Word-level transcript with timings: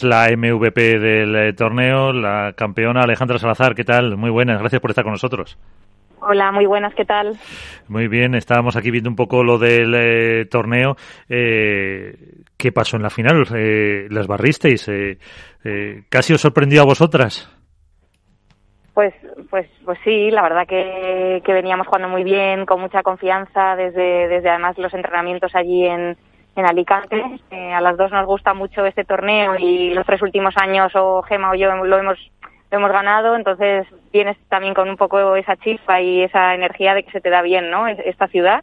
la 0.00 0.28
MVP 0.30 0.98
del 1.00 1.34
eh, 1.34 1.52
torneo, 1.54 2.12
la 2.12 2.52
campeona 2.56 3.00
Alejandra 3.00 3.38
Salazar. 3.38 3.74
¿Qué 3.74 3.82
tal? 3.82 4.16
Muy 4.16 4.30
buenas, 4.30 4.60
gracias 4.60 4.80
por 4.80 4.90
estar 4.90 5.02
con 5.02 5.12
nosotros. 5.12 5.58
Hola, 6.20 6.52
muy 6.52 6.66
buenas, 6.66 6.94
¿qué 6.94 7.04
tal? 7.04 7.36
Muy 7.88 8.06
bien, 8.06 8.34
estábamos 8.34 8.76
aquí 8.76 8.92
viendo 8.92 9.10
un 9.10 9.16
poco 9.16 9.42
lo 9.42 9.58
del 9.58 9.92
eh, 9.94 10.44
torneo. 10.46 10.94
Eh, 11.28 12.14
¿Qué 12.56 12.70
pasó 12.70 12.96
en 12.96 13.02
la 13.02 13.10
final? 13.10 13.44
¿Las 14.10 14.26
barristeis? 14.28 14.88
¿Casi 16.08 16.32
os 16.32 16.40
sorprendió 16.40 16.82
a 16.82 16.86
vosotras? 16.86 17.52
Pues, 18.94 19.14
pues, 19.50 19.68
pues 19.84 19.98
sí, 20.04 20.30
la 20.30 20.42
verdad 20.42 20.66
que, 20.66 21.40
que 21.44 21.52
veníamos 21.52 21.86
jugando 21.86 22.08
muy 22.08 22.24
bien, 22.24 22.66
con 22.66 22.80
mucha 22.80 23.02
confianza, 23.02 23.76
desde, 23.76 24.28
desde 24.28 24.48
además 24.48 24.76
los 24.76 24.92
entrenamientos 24.92 25.54
allí 25.54 25.86
en, 25.86 26.16
en 26.58 26.66
Alicante. 26.66 27.22
A 27.50 27.80
las 27.80 27.96
dos 27.96 28.10
nos 28.10 28.26
gusta 28.26 28.54
mucho 28.54 28.84
este 28.84 29.04
torneo 29.04 29.56
y 29.56 29.90
los 29.90 30.06
tres 30.06 30.22
últimos 30.22 30.56
años 30.56 30.92
o 30.94 31.22
Gema 31.22 31.50
o 31.50 31.54
yo 31.54 31.74
lo 31.74 31.98
hemos 31.98 32.18
lo 32.70 32.76
hemos 32.76 32.92
ganado, 32.92 33.34
entonces 33.34 33.86
vienes 34.12 34.36
también 34.50 34.74
con 34.74 34.90
un 34.90 34.98
poco 34.98 35.36
esa 35.36 35.56
chispa 35.56 36.02
y 36.02 36.22
esa 36.22 36.54
energía 36.54 36.92
de 36.92 37.02
que 37.02 37.10
se 37.12 37.22
te 37.22 37.30
da 37.30 37.40
bien, 37.40 37.70
¿no? 37.70 37.88
Esta 37.88 38.28
ciudad. 38.28 38.62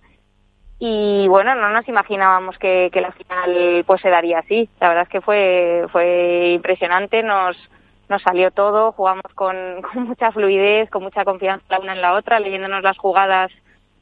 Y 0.77 1.27
bueno, 1.27 1.55
no 1.55 1.70
nos 1.70 1.88
imaginábamos 1.88 2.58
que, 2.59 2.91
la 2.94 3.12
final 3.12 3.84
pues 3.88 4.02
se 4.02 4.09
daría 4.09 4.39
así. 4.39 4.70
La 4.80 4.89
verdad 4.89 5.03
es 5.03 5.09
que 5.09 5.22
fue 5.22 5.86
fue 5.91 6.52
impresionante, 6.53 7.23
nos 7.23 7.58
nos 8.08 8.22
salió 8.22 8.52
todo, 8.52 8.91
jugamos 8.91 9.34
con, 9.34 9.55
con 9.94 10.03
mucha 10.03 10.31
fluidez, 10.31 10.89
con 10.91 11.02
mucha 11.02 11.25
confianza 11.25 11.66
la 11.70 11.80
una 11.80 11.94
en 11.94 12.02
la 12.02 12.14
otra, 12.14 12.39
leyéndonos 12.39 12.84
las 12.84 12.98
jugadas 13.00 13.52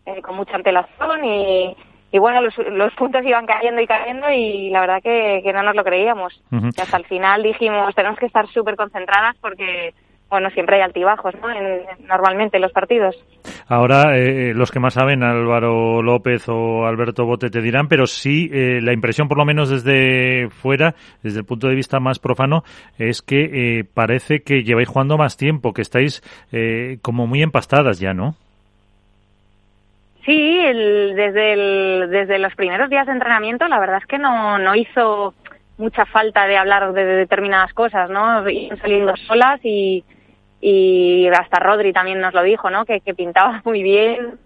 eh, 0.06 0.22
con 0.22 0.36
mucha 0.36 0.56
antelación 0.56 1.24
y, 1.24 1.78
y 2.14 2.20
bueno, 2.20 2.42
los, 2.42 2.56
los, 2.60 2.94
puntos 2.94 3.26
iban 3.26 3.48
cayendo 3.48 3.82
y 3.82 3.88
cayendo 3.88 4.30
y 4.30 4.70
la 4.70 4.82
verdad 4.82 5.02
que, 5.02 5.42
que 5.44 5.52
no 5.52 5.64
nos 5.64 5.76
lo 5.76 5.84
creíamos. 5.84 6.44
y 6.52 6.80
hasta 6.80 6.98
el 6.98 7.06
final 7.06 7.42
dijimos, 7.42 7.96
tenemos 7.96 8.20
que 8.20 8.28
estar 8.28 8.48
súper 8.50 8.76
concentradas 8.76 9.36
porque, 9.42 9.96
bueno, 10.30 10.52
siempre 10.52 10.76
hay 10.76 10.84
altibajos, 10.84 11.34
¿no? 11.42 11.50
En, 11.50 11.82
normalmente 12.08 12.58
en 12.58 12.62
los 12.62 12.72
partidos. 12.72 13.16
Ahora, 13.68 14.16
eh, 14.16 14.54
los 14.54 14.70
que 14.70 14.80
más 14.80 14.94
saben, 14.94 15.24
Álvaro 15.24 16.04
López 16.04 16.48
o 16.50 16.86
Alberto 16.86 17.26
Bote 17.26 17.50
te 17.50 17.62
dirán, 17.62 17.88
pero 17.88 18.06
sí, 18.06 18.48
eh, 18.54 18.80
la 18.80 18.94
impresión, 18.94 19.28
por 19.28 19.40
lo 19.40 19.46
menos 19.46 19.72
desde 19.72 20.50
fuera, 20.52 20.94
desde 21.24 21.40
el 21.40 21.46
punto 21.46 21.68
de 21.68 21.74
vista 21.74 22.00
más 22.00 22.20
profano, 22.20 22.62
es 23.00 23.24
que 23.24 23.80
eh, 23.80 23.86
parece 23.92 24.44
que 24.44 24.62
lleváis 24.62 24.88
jugando 24.88 25.18
más 25.18 25.36
tiempo, 25.36 25.74
que 25.74 25.82
estáis 25.82 26.22
eh, 26.52 27.00
como 27.02 27.26
muy 27.26 27.42
empastadas 27.42 28.00
ya, 28.00 28.14
¿no? 28.14 28.36
Sí, 30.26 30.60
el, 30.60 31.16
desde, 31.16 31.54
el, 31.54 32.10
desde 32.10 32.40
los 32.40 32.56
primeros 32.56 32.90
días 32.90 33.06
de 33.06 33.12
entrenamiento 33.12 33.68
la 33.68 33.80
verdad 33.80 33.98
es 33.98 34.06
que 34.06 34.18
no, 34.18 34.58
no 34.58 34.74
hizo 34.76 35.34
mucha 35.78 36.06
falta 36.06 36.48
de 36.48 36.58
hablar 36.58 36.94
de, 36.94 37.04
determinadas 37.04 37.74
cosas, 37.74 38.10
¿no? 38.10 38.44
Saliendo 38.82 39.16
solas 39.28 39.60
y, 39.64 40.04
y 40.62 41.28
hasta 41.28 41.60
Rodri 41.60 41.92
también 41.92 42.22
nos 42.22 42.34
lo 42.34 42.42
dijo, 42.44 42.70
¿no? 42.70 42.86
Que, 42.86 43.02
que 43.02 43.14
pintaba 43.14 43.62
muy 43.66 43.84
bien. 43.84 44.40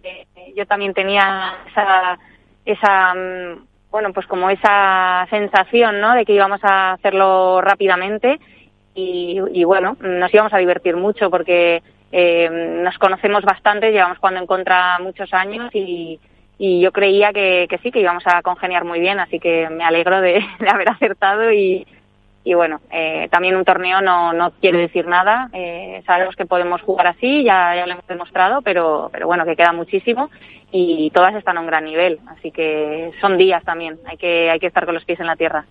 yo 0.56 0.66
también 0.66 0.94
tenía 0.94 1.54
esa, 1.70 2.18
esa, 2.66 3.14
mm, 3.14 3.66
bueno, 3.92 4.14
pues 4.14 4.26
como 4.26 4.50
esa 4.50 5.28
sensación, 5.30 6.02
¿no? 6.02 6.14
De 6.14 6.26
que 6.26 6.34
íbamos 6.34 6.64
a 6.64 6.94
hacerlo 6.94 7.62
rápidamente 7.62 8.40
y, 8.96 9.40
y 9.54 9.64
bueno, 9.64 9.96
nos 10.00 10.34
íbamos 10.34 10.54
a 10.54 10.58
divertir 10.58 10.96
mucho 10.96 11.30
porque 11.30 11.84
eh, 12.12 12.50
nos 12.84 12.98
conocemos 12.98 13.44
bastante, 13.44 13.92
llevamos 13.92 14.18
jugando 14.18 14.40
en 14.40 14.48
contra 14.48 15.00
muchos 15.00 15.34
años 15.34 15.70
y, 15.74 16.20
y 16.58 16.82
yo 16.82 16.92
creía 16.92 17.34
que, 17.34 17.68
que, 17.70 17.78
sí, 17.80 17.92
que 17.92 18.00
íbamos 18.00 18.24
a 18.26 18.42
congeniar 18.42 18.84
muy 18.86 19.00
bien, 19.00 19.20
así 19.20 19.40
que 19.40 19.70
me 19.70 19.84
alegro 19.84 20.22
de, 20.22 20.44
de 20.60 20.70
haber 20.70 20.90
acertado 20.90 21.52
y, 21.52 21.86
y 22.44 22.54
bueno, 22.54 22.80
eh, 22.92 23.28
también 23.30 23.58
un 23.58 23.66
torneo 23.66 24.02
no, 24.02 24.32
no 24.32 24.52
quiere 24.62 24.78
decir 24.78 25.06
nada, 25.06 25.50
eh, 25.52 26.02
sabemos 26.06 26.36
que 26.36 26.46
podemos 26.46 26.82
jugar 26.82 27.08
así, 27.08 27.44
ya, 27.44 27.76
ya 27.76 27.86
lo 27.86 27.92
hemos 27.92 28.08
demostrado, 28.08 28.62
pero, 28.62 29.10
pero 29.12 29.28
bueno, 29.28 29.44
que 29.44 29.58
queda 29.58 29.74
muchísimo 29.74 30.30
y 30.72 31.10
todas 31.12 31.34
están 31.36 31.58
a 31.58 31.62
un 31.62 31.68
gran 31.68 31.86
nivel, 31.86 32.20
así 32.28 32.52
que 32.52 33.12
son 33.22 33.38
días 33.38 33.64
también, 33.64 33.98
hay 34.06 34.18
que, 34.18 34.50
hay 34.50 34.60
que 34.60 34.68
estar 34.68 34.86
con 34.86 34.96
los 34.96 35.06
pies 35.06 35.20
en 35.20 35.28
la 35.28 35.36
tierra. 35.36 35.66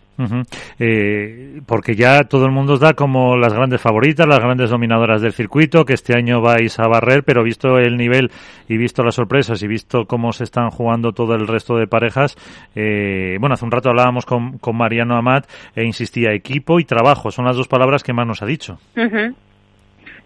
eh, 0.78 1.60
porque 1.66 1.94
ya 1.94 2.24
todo 2.24 2.46
el 2.46 2.52
mundo 2.52 2.72
os 2.74 2.80
da 2.80 2.94
como 2.94 3.36
las 3.36 3.52
grandes 3.52 3.82
favoritas, 3.82 4.26
las 4.26 4.40
grandes 4.40 4.70
dominadoras 4.70 5.20
del 5.20 5.34
circuito, 5.34 5.84
que 5.84 5.92
este 5.92 6.16
año 6.16 6.40
vais 6.40 6.78
a 6.78 6.88
barrer, 6.88 7.22
pero 7.24 7.44
visto 7.44 7.78
el 7.78 7.98
nivel 7.98 8.30
y 8.68 8.78
visto 8.78 9.02
las 9.02 9.16
sorpresas 9.16 9.62
y 9.62 9.68
visto 9.68 10.06
cómo 10.06 10.32
se 10.32 10.44
están 10.44 10.70
jugando 10.70 11.12
todo 11.12 11.34
el 11.34 11.46
resto 11.46 11.76
de 11.76 11.86
parejas, 11.86 12.36
eh, 12.74 13.36
bueno, 13.38 13.54
hace 13.54 13.66
un 13.66 13.72
rato 13.72 13.90
hablábamos 13.90 14.24
con, 14.24 14.56
con 14.58 14.76
Mariano 14.76 15.16
Amat 15.16 15.46
e 15.74 15.84
insistía 15.84 16.32
equipo 16.32 16.80
y 16.80 16.84
trabajo. 16.84 17.30
Son 17.30 17.44
las 17.44 17.56
dos 17.56 17.68
palabras 17.68 18.02
que 18.02 18.14
más 18.14 18.26
nos 18.26 18.42
ha 18.42 18.46
dicho. 18.46 18.78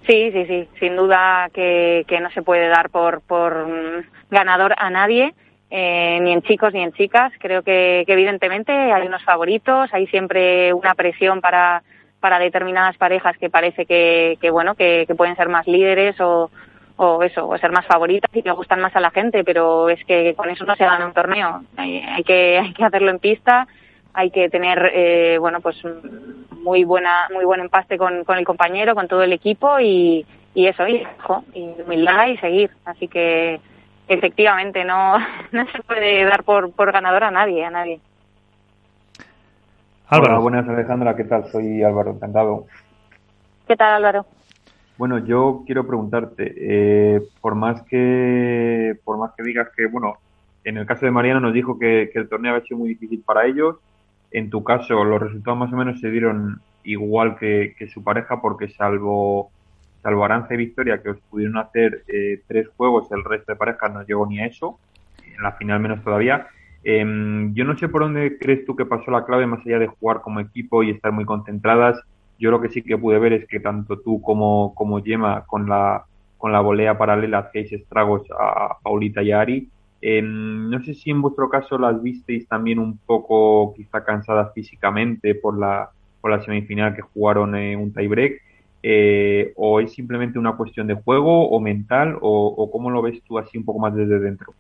Sí, 0.07 0.31
sí, 0.33 0.47
sí. 0.47 0.69
Sin 0.79 0.97
duda 0.97 1.49
que, 1.53 2.05
que 2.09 2.21
no 2.21 2.31
se 2.31 2.43
puede 2.43 2.69
dar 2.69 2.91
por, 2.91 3.21
por 3.23 3.67
ganador 4.31 4.75
a 4.77 4.91
nadie. 4.91 5.35
Eh, 5.71 6.19
ni 6.23 6.33
en 6.33 6.43
chicos 6.43 6.73
ni 6.73 6.83
en 6.83 6.93
chicas. 6.93 7.33
Creo 7.39 7.63
que, 7.63 8.05
que, 8.07 8.13
evidentemente 8.13 8.73
hay 8.73 9.07
unos 9.07 9.23
favoritos, 9.23 9.89
hay 9.93 10.07
siempre 10.09 10.73
una 10.73 10.95
presión 10.95 11.41
para, 11.41 11.83
para 12.19 12.39
determinadas 12.39 12.97
parejas 12.97 13.37
que 13.39 13.51
parece 13.51 13.87
que, 13.87 14.37
que 14.41 14.51
bueno, 14.51 14.75
que, 14.75 15.05
que, 15.07 15.15
pueden 15.15 15.37
ser 15.37 15.49
más 15.49 15.69
líderes 15.69 16.21
o, 16.21 16.51
o 16.97 17.23
eso, 17.23 17.49
o 17.49 17.57
ser 17.59 17.71
más 17.71 17.87
favoritas 17.87 18.31
y 18.35 18.43
que 18.43 18.51
gustan 18.51 18.81
más 18.81 18.97
a 18.97 19.01
la 19.01 19.13
gente, 19.13 19.45
pero 19.45 19.89
es 19.89 20.05
que 20.05 20.35
con 20.35 20.51
eso 20.51 20.65
no 20.65 20.75
se 20.75 20.85
gana 20.85 21.07
un 21.07 21.15
torneo. 21.15 21.63
Hay, 21.77 21.99
hay 21.99 22.25
que, 22.25 22.59
hay 22.59 22.73
que 22.73 22.85
hacerlo 22.85 23.11
en 23.11 23.21
pista 23.21 23.69
hay 24.15 24.31
que 24.31 24.49
tener 24.49 24.91
eh, 24.95 25.39
bueno 25.39 25.61
pues 25.61 25.77
muy 26.63 26.85
buena 26.85 27.29
muy 27.33 27.45
buen 27.45 27.61
empaste 27.61 27.97
con, 27.97 28.25
con 28.25 28.39
el 28.39 28.45
compañero 28.45 28.95
con 28.95 29.09
todo 29.09 29.23
el 29.23 29.33
equipo 29.33 29.81
y, 29.81 30.27
y 30.55 30.67
eso 30.67 30.87
y, 30.87 31.07
y 31.55 31.75
humildad 31.85 32.29
y 32.29 32.37
seguir. 32.39 32.71
Así 32.85 33.09
que 33.09 33.61
efectivamente 34.09 34.85
no 34.85 35.19
no 35.53 35.67
se 35.71 35.83
puede 35.83 36.25
dar 36.25 36.45
por 36.45 36.73
por 36.73 36.93
ganador 36.93 37.25
a 37.25 37.31
nadie 37.31 37.65
a 37.65 37.71
nadie. 37.71 38.01
Álvaro. 40.09 40.33
Hola, 40.33 40.43
buenas 40.43 40.69
Alejandra. 40.69 41.17
Qué 41.17 41.25
tal 41.25 41.51
soy 41.51 41.83
Álvaro 41.83 42.11
encantado. 42.11 42.67
Qué 43.67 43.77
tal 43.77 43.95
Álvaro 43.95 44.27
bueno 45.01 45.17
yo 45.17 45.63
quiero 45.65 45.87
preguntarte 45.87 46.55
eh, 46.59 47.23
por 47.41 47.55
más 47.55 47.81
que 47.85 48.99
por 49.03 49.17
más 49.17 49.33
que 49.35 49.43
digas 49.43 49.69
que 49.75 49.87
bueno 49.87 50.19
en 50.63 50.77
el 50.77 50.85
caso 50.85 51.07
de 51.07 51.11
Mariano 51.11 51.41
nos 51.41 51.55
dijo 51.55 51.79
que, 51.79 52.11
que 52.13 52.19
el 52.19 52.29
torneo 52.29 52.53
había 52.53 52.67
sido 52.67 52.81
muy 52.81 52.91
difícil 52.91 53.23
para 53.25 53.47
ellos 53.47 53.77
en 54.31 54.51
tu 54.51 54.63
caso, 54.63 55.05
los 55.05 55.21
resultados 55.21 55.59
más 55.59 55.73
o 55.73 55.77
menos 55.77 56.01
se 56.01 56.11
dieron 56.11 56.61
igual 56.85 57.37
que, 57.37 57.75
que 57.79 57.89
su 57.89 58.03
pareja, 58.03 58.41
porque 58.41 58.69
salvo, 58.69 59.51
salvo 60.03 60.25
Aranza 60.25 60.55
y 60.55 60.59
Victoria, 60.59 61.03
que 61.03 61.11
os 61.11 61.21
pudieron 61.31 61.59
hacer 61.59 62.05
eh, 62.09 62.43
tres 62.47 62.69
juegos, 62.77 63.11
el 63.13 63.25
resto 63.25 63.53
de 63.53 63.57
parejas 63.57 63.93
no 63.93 64.03
llegó 64.05 64.27
ni 64.27 64.41
a 64.41 64.47
eso, 64.47 64.79
en 65.25 65.43
la 65.43 65.53
final 65.53 65.81
menos 65.81 66.03
todavía. 66.03 66.49
Eh, 66.83 67.05
yo 67.53 67.65
no 67.65 67.77
sé 67.77 67.89
por 67.89 68.03
dónde 68.03 68.39
crees 68.39 68.65
tú 68.65 68.75
que 68.77 68.87
pasó 68.87 69.11
la 69.11 69.25
clave, 69.25 69.47
más 69.47 69.61
allá 69.67 69.79
de 69.79 69.89
jugar 69.89 70.21
como 70.23 70.41
equipo 70.41 70.83
y 70.83 70.91
estar 70.91 71.13
muy 71.13 71.25
concentradas. 71.25 72.01
Yo 72.39 72.51
lo 72.51 72.61
que 72.61 72.71
sí 72.71 72.83
que 72.83 72.97
pude 72.97 73.19
ver 73.19 73.35
es 73.35 73.47
que 73.47 73.61
tanto 73.61 73.99
tú 73.99 74.23
como, 74.23 74.75
como 74.75 75.03
Gemma, 75.03 75.45
con 75.47 75.69
la, 75.69 76.05
con 76.39 76.53
la 76.53 76.61
volea 76.61 76.97
paralela, 76.97 77.41
hacéis 77.41 77.73
estragos 77.73 78.23
a 78.39 78.79
Paulita 78.83 79.23
y 79.23 79.33
a 79.33 79.41
Ari 79.41 79.69
eh, 80.03 80.23
no 80.23 80.83
sé 80.83 80.95
si 80.95 81.11
en 81.11 81.21
vuestro 81.21 81.51
caso 81.51 81.79
las 81.79 82.03
visteis 82.03 82.49
también 82.49 82.79
un 82.79 82.99
poco 82.99 83.75
quizá 83.75 84.03
cansadas 84.03 84.53
físicamente 84.55 85.35
por 85.35 85.59
la, 85.59 85.91
por 86.21 86.31
la 86.31 86.41
semifinal 86.41 86.95
que 86.95 87.03
jugaron 87.03 87.55
en 87.55 87.79
un 87.79 87.93
tiebreak, 87.93 88.41
eh, 88.83 89.53
o 89.57 89.81
es 89.81 89.93
simplemente 89.93 90.39
una 90.39 90.57
cuestión 90.57 90.87
de 90.87 90.95
juego 90.95 91.51
o 91.51 91.61
mental, 91.61 92.17
o, 92.21 92.71
cómo 92.73 92.91
lo 92.91 93.03
ves 93.03 93.23
tú 93.25 93.39
así 93.39 93.59
un 93.59 93.65
poco 93.65 93.79
más 93.79 93.95
desde 93.95 94.19
dentro. 94.19 94.55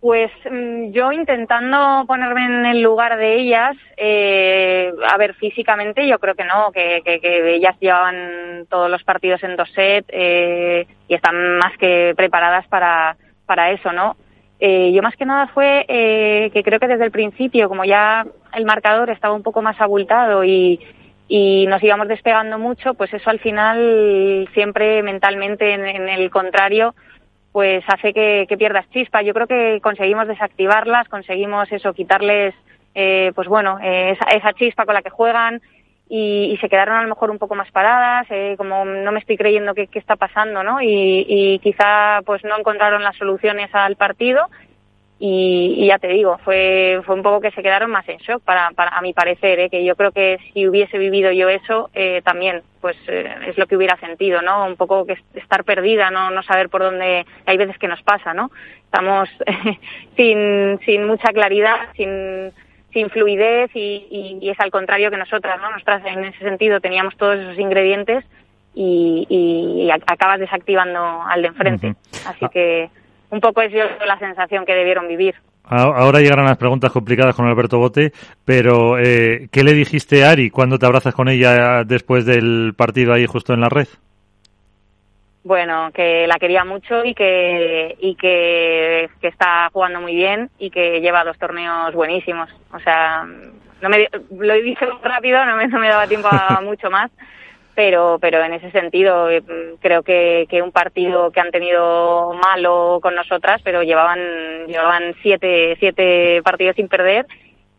Pues 0.00 0.30
mm, 0.50 0.92
yo 0.92 1.12
intentando 1.12 2.04
ponerme 2.06 2.46
en 2.46 2.66
el 2.66 2.80
lugar 2.80 3.18
de 3.18 3.34
ellas, 3.40 3.76
eh, 3.98 4.92
a 5.10 5.16
ver, 5.18 5.34
físicamente 5.34 6.06
yo 6.06 6.18
creo 6.18 6.34
que 6.34 6.44
no, 6.44 6.70
que, 6.72 7.02
que, 7.04 7.20
que 7.20 7.56
ellas 7.56 7.76
llevaban 7.80 8.66
todos 8.70 8.90
los 8.90 9.02
partidos 9.04 9.42
en 9.42 9.56
dos 9.56 9.70
sets 9.72 10.08
eh, 10.10 10.86
y 11.08 11.14
están 11.14 11.58
más 11.58 11.76
que 11.78 12.14
preparadas 12.16 12.66
para, 12.68 13.16
para 13.46 13.70
eso, 13.70 13.92
¿no? 13.92 14.16
Eh, 14.58 14.92
yo 14.92 15.02
más 15.02 15.16
que 15.16 15.26
nada 15.26 15.48
fue 15.48 15.84
eh, 15.88 16.50
que 16.52 16.62
creo 16.62 16.80
que 16.80 16.88
desde 16.88 17.04
el 17.04 17.10
principio, 17.10 17.68
como 17.68 17.84
ya 17.84 18.26
el 18.54 18.64
marcador 18.64 19.10
estaba 19.10 19.34
un 19.34 19.42
poco 19.42 19.60
más 19.60 19.80
abultado 19.80 20.44
y, 20.44 20.80
nos 21.28 21.82
íbamos 21.82 22.06
despegando 22.06 22.56
mucho, 22.58 22.94
pues 22.94 23.12
eso 23.12 23.30
al 23.30 23.40
final 23.40 24.48
siempre 24.54 25.02
mentalmente 25.02 25.74
en, 25.74 26.08
el 26.08 26.30
contrario, 26.30 26.94
pues 27.50 27.82
hace 27.88 28.12
que, 28.12 28.46
que, 28.48 28.56
pierdas 28.56 28.88
chispa. 28.90 29.22
Yo 29.22 29.34
creo 29.34 29.48
que 29.48 29.80
conseguimos 29.82 30.28
desactivarlas, 30.28 31.08
conseguimos 31.08 31.70
eso, 31.72 31.92
quitarles, 31.94 32.54
eh, 32.94 33.32
pues 33.34 33.48
bueno, 33.48 33.78
eh, 33.82 34.16
esa 34.34 34.52
chispa 34.52 34.86
con 34.86 34.94
la 34.94 35.02
que 35.02 35.10
juegan, 35.10 35.60
y, 36.08 36.52
y, 36.52 36.56
se 36.58 36.68
quedaron 36.68 36.96
a 36.96 37.02
lo 37.02 37.08
mejor 37.08 37.30
un 37.30 37.38
poco 37.38 37.54
más 37.54 37.70
paradas, 37.72 38.26
eh, 38.30 38.54
como 38.56 38.84
no 38.84 39.12
me 39.12 39.18
estoy 39.18 39.36
creyendo 39.36 39.74
qué, 39.74 39.88
qué 39.88 39.98
está 39.98 40.16
pasando, 40.16 40.62
¿no? 40.62 40.80
Y, 40.80 41.26
y, 41.28 41.58
quizá 41.58 42.20
pues 42.24 42.44
no 42.44 42.56
encontraron 42.58 43.02
las 43.02 43.16
soluciones 43.16 43.74
al 43.74 43.96
partido 43.96 44.48
y, 45.18 45.86
ya 45.86 45.98
te 45.98 46.08
digo, 46.08 46.38
fue, 46.44 47.00
fue 47.06 47.14
un 47.14 47.22
poco 47.22 47.40
que 47.40 47.50
se 47.52 47.62
quedaron 47.62 47.90
más 47.90 48.06
en 48.08 48.18
shock, 48.18 48.42
para, 48.42 48.70
para 48.72 48.90
a 48.90 49.00
mi 49.00 49.14
parecer, 49.14 49.58
¿eh? 49.60 49.70
que 49.70 49.82
yo 49.82 49.96
creo 49.96 50.12
que 50.12 50.38
si 50.52 50.68
hubiese 50.68 50.98
vivido 50.98 51.32
yo 51.32 51.48
eso, 51.48 51.88
eh, 51.94 52.20
también, 52.22 52.62
pues 52.82 52.96
eh, 53.08 53.34
es 53.46 53.56
lo 53.56 53.66
que 53.66 53.76
hubiera 53.76 53.96
sentido, 53.96 54.42
¿no? 54.42 54.66
Un 54.66 54.76
poco 54.76 55.06
que 55.06 55.16
estar 55.34 55.64
perdida, 55.64 56.10
no, 56.10 56.30
no 56.30 56.42
saber 56.42 56.68
por 56.68 56.82
dónde, 56.82 57.24
hay 57.46 57.56
veces 57.56 57.78
que 57.78 57.88
nos 57.88 58.02
pasa, 58.02 58.34
¿no? 58.34 58.50
Estamos 58.84 59.30
sin, 60.16 60.78
sin 60.84 61.06
mucha 61.06 61.32
claridad, 61.32 61.76
sin, 61.96 62.52
sin 62.96 63.10
fluidez 63.10 63.70
y, 63.74 64.38
y, 64.40 64.48
es 64.48 64.58
al 64.58 64.70
contrario 64.70 65.10
que 65.10 65.18
nosotras, 65.18 65.60
¿no? 65.60 65.70
Nosotras 65.70 66.02
en 66.06 66.24
ese 66.24 66.38
sentido 66.38 66.80
teníamos 66.80 67.14
todos 67.18 67.38
esos 67.38 67.58
ingredientes 67.58 68.24
y, 68.74 69.26
y 69.28 69.90
acabas 69.90 70.40
desactivando 70.40 70.98
al 71.22 71.42
de 71.42 71.48
enfrente. 71.48 71.94
Así 72.26 72.46
que 72.50 72.88
un 73.28 73.40
poco 73.40 73.60
es 73.60 73.70
yo 73.70 73.80
la 74.06 74.18
sensación 74.18 74.64
que 74.64 74.72
debieron 74.72 75.08
vivir. 75.08 75.34
Ahora 75.64 76.20
llegarán 76.20 76.46
las 76.46 76.56
preguntas 76.56 76.90
complicadas 76.90 77.34
con 77.34 77.46
Alberto 77.46 77.76
Bote, 77.76 78.12
pero 78.46 78.98
eh, 78.98 79.48
¿qué 79.52 79.62
le 79.62 79.74
dijiste 79.74 80.24
a 80.24 80.30
Ari 80.30 80.48
cuando 80.48 80.78
te 80.78 80.86
abrazas 80.86 81.14
con 81.14 81.28
ella 81.28 81.84
después 81.84 82.24
del 82.24 82.72
partido 82.74 83.12
ahí 83.12 83.26
justo 83.26 83.52
en 83.52 83.60
la 83.60 83.68
red? 83.68 83.88
Bueno, 85.46 85.92
que 85.94 86.26
la 86.26 86.40
quería 86.40 86.64
mucho 86.64 87.04
y 87.04 87.14
que 87.14 87.96
y 88.00 88.16
que, 88.16 89.08
está 89.22 89.70
jugando 89.72 90.00
muy 90.00 90.12
bien 90.12 90.50
y 90.58 90.70
que 90.70 91.00
lleva 91.00 91.22
dos 91.22 91.38
torneos 91.38 91.94
buenísimos. 91.94 92.50
O 92.72 92.80
sea, 92.80 93.24
no 93.80 93.88
me, 93.88 94.08
lo 94.32 94.54
he 94.54 94.62
dicho 94.62 94.84
rápido, 95.04 95.46
no 95.46 95.54
me, 95.54 95.68
no 95.68 95.78
me 95.78 95.88
daba 95.88 96.08
tiempo 96.08 96.26
a 96.32 96.60
mucho 96.64 96.90
más, 96.90 97.12
pero 97.76 98.18
pero 98.20 98.42
en 98.42 98.54
ese 98.54 98.72
sentido 98.72 99.30
eh, 99.30 99.44
creo 99.80 100.02
que, 100.02 100.48
que 100.50 100.62
un 100.62 100.72
partido 100.72 101.30
que 101.30 101.38
han 101.38 101.52
tenido 101.52 102.32
malo 102.32 102.98
con 103.00 103.14
nosotras 103.14 103.60
pero 103.62 103.84
llevaban 103.84 104.18
llevaban 104.66 105.14
siete 105.22 105.76
siete 105.78 106.42
partidos 106.42 106.74
sin 106.74 106.88
perder 106.88 107.24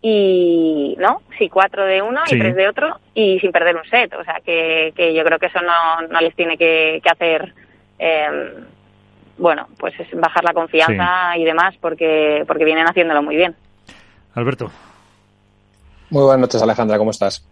y 0.02 0.96
no 1.00 1.22
sí 1.38 1.50
cuatro 1.50 1.86
de 1.86 2.02
uno 2.02 2.22
y 2.28 2.38
tres 2.38 2.56
de 2.56 2.68
otro 2.68 3.00
y 3.14 3.40
sin 3.40 3.52
perder 3.52 3.76
un 3.76 3.86
set. 3.90 4.14
O 4.14 4.24
sea 4.24 4.40
que, 4.46 4.94
que 4.96 5.14
yo 5.14 5.24
creo 5.24 5.40
que 5.40 5.48
eso 5.48 5.60
no, 5.62 6.08
no 6.08 6.22
les 6.22 6.36
tiene 6.36 6.58
que, 6.58 7.00
que 7.04 7.10
hacer 7.10 7.54
eh, 8.00 8.54
bueno 9.38 9.68
pues 9.78 10.00
es 10.00 10.08
bajar 10.14 10.44
la 10.44 10.54
confianza 10.54 11.38
y 11.38 11.44
demás 11.44 11.76
porque 11.82 12.44
porque 12.48 12.66
vienen 12.66 12.88
haciéndolo 12.88 13.24
muy 13.24 13.36
bien. 13.36 13.56
Alberto. 14.34 14.72
Muy 16.10 16.24
buenas 16.24 16.42
noches 16.42 16.62
Alejandra 16.62 16.98
cómo 16.98 17.12
estás 17.12 17.46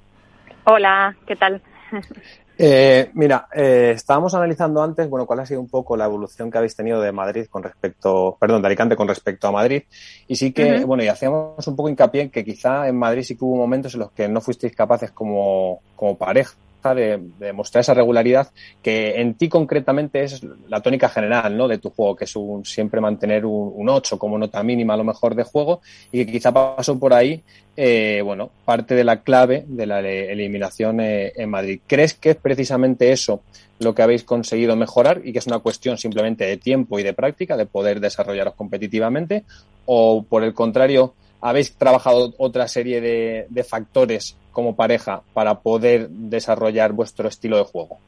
hola 0.65 1.15
qué 1.25 1.36
tal 1.36 1.62
Eh, 2.57 3.10
mira, 3.13 3.48
eh, 3.54 3.92
estábamos 3.96 4.34
analizando 4.34 4.81
antes, 4.81 5.10
bueno, 5.10 5.25
cuál 5.25 5.42
ha 5.42 5.46
sido 5.46 5.60
un 5.60 5.68
poco 5.68 5.98
la 5.98 6.06
evolución 6.06 6.50
que 6.50 6.57
habéis 6.57 6.75
tenido 6.75 7.02
de 7.02 7.12
Madrid 7.12 7.48
con 7.50 7.63
respecto, 7.63 8.38
perdón, 8.40 8.62
de 8.62 8.68
Alicante 8.68 8.96
con 8.96 9.07
respecto 9.07 9.48
a 9.48 9.52
Madrid. 9.52 9.84
Y 10.28 10.36
sí 10.36 10.52
que, 10.52 10.86
bueno, 10.86 11.04
y 11.04 11.07
hacíamos 11.07 11.68
un 11.68 11.75
poco 11.75 11.90
hincapié 11.90 12.24
en 12.24 12.30
que 12.30 12.46
quizá 12.46 12.88
en 12.88 12.98
Madrid 12.98 13.24
sí 13.24 13.36
que 13.36 13.44
hubo 13.44 13.57
momentos 13.57 13.94
en 13.96 14.02
los 14.02 14.12
que 14.12 14.28
no 14.28 14.42
fuisteis 14.42 14.75
capaces 14.75 15.12
como, 15.12 15.81
como 15.96 16.18
pareja 16.18 16.54
de, 16.93 17.19
mostrar 17.53 17.81
esa 17.81 17.93
regularidad 17.93 18.51
que 18.83 19.19
en 19.19 19.35
ti 19.35 19.49
concretamente 19.49 20.23
es 20.23 20.41
la 20.67 20.81
tónica 20.81 21.09
general 21.09 21.57
¿no? 21.57 21.67
de 21.67 21.77
tu 21.77 21.89
juego, 21.89 22.15
que 22.15 22.25
es 22.25 22.35
un, 22.35 22.65
siempre 22.65 23.01
mantener 23.01 23.45
un, 23.45 23.71
un 23.75 23.89
8 23.89 24.19
como 24.19 24.37
nota 24.37 24.61
mínima 24.61 24.93
a 24.93 24.97
lo 24.97 25.03
mejor 25.03 25.35
de 25.35 25.43
juego 25.43 25.81
y 26.11 26.25
que 26.25 26.31
quizá 26.31 26.53
pasó 26.53 26.99
por 26.99 27.13
ahí 27.13 27.41
eh, 27.77 28.21
bueno, 28.23 28.51
parte 28.63 28.95
de 28.95 29.03
la 29.03 29.21
clave 29.21 29.65
de 29.67 29.85
la 29.85 29.99
eliminación 29.99 31.01
eh, 31.01 31.33
en 31.35 31.49
Madrid. 31.49 31.81
¿Crees 31.85 32.13
que 32.13 32.31
es 32.31 32.35
precisamente 32.37 33.11
eso 33.11 33.41
lo 33.79 33.93
que 33.93 34.01
habéis 34.01 34.23
conseguido 34.23 34.77
mejorar 34.77 35.21
y 35.25 35.33
que 35.33 35.39
es 35.39 35.47
una 35.47 35.59
cuestión 35.59 35.97
simplemente 35.97 36.45
de 36.45 36.55
tiempo 36.55 36.99
y 36.99 37.03
de 37.03 37.13
práctica, 37.13 37.57
de 37.57 37.65
poder 37.65 37.99
desarrollaros 37.99 38.55
competitivamente? 38.55 39.43
¿O 39.85 40.23
por 40.23 40.43
el 40.45 40.53
contrario, 40.53 41.15
habéis 41.41 41.75
trabajado 41.75 42.33
otra 42.37 42.67
serie 42.69 43.01
de 43.01 43.63
factores 43.65 44.37
como 44.56 44.75
pareja 44.75 45.22
para 45.34 45.60
poder 45.60 46.07
desarrollar 46.10 46.94
vuestro 46.94 47.28
estilo 47.28 47.57
de 47.57 47.66
juego? 47.66 48.00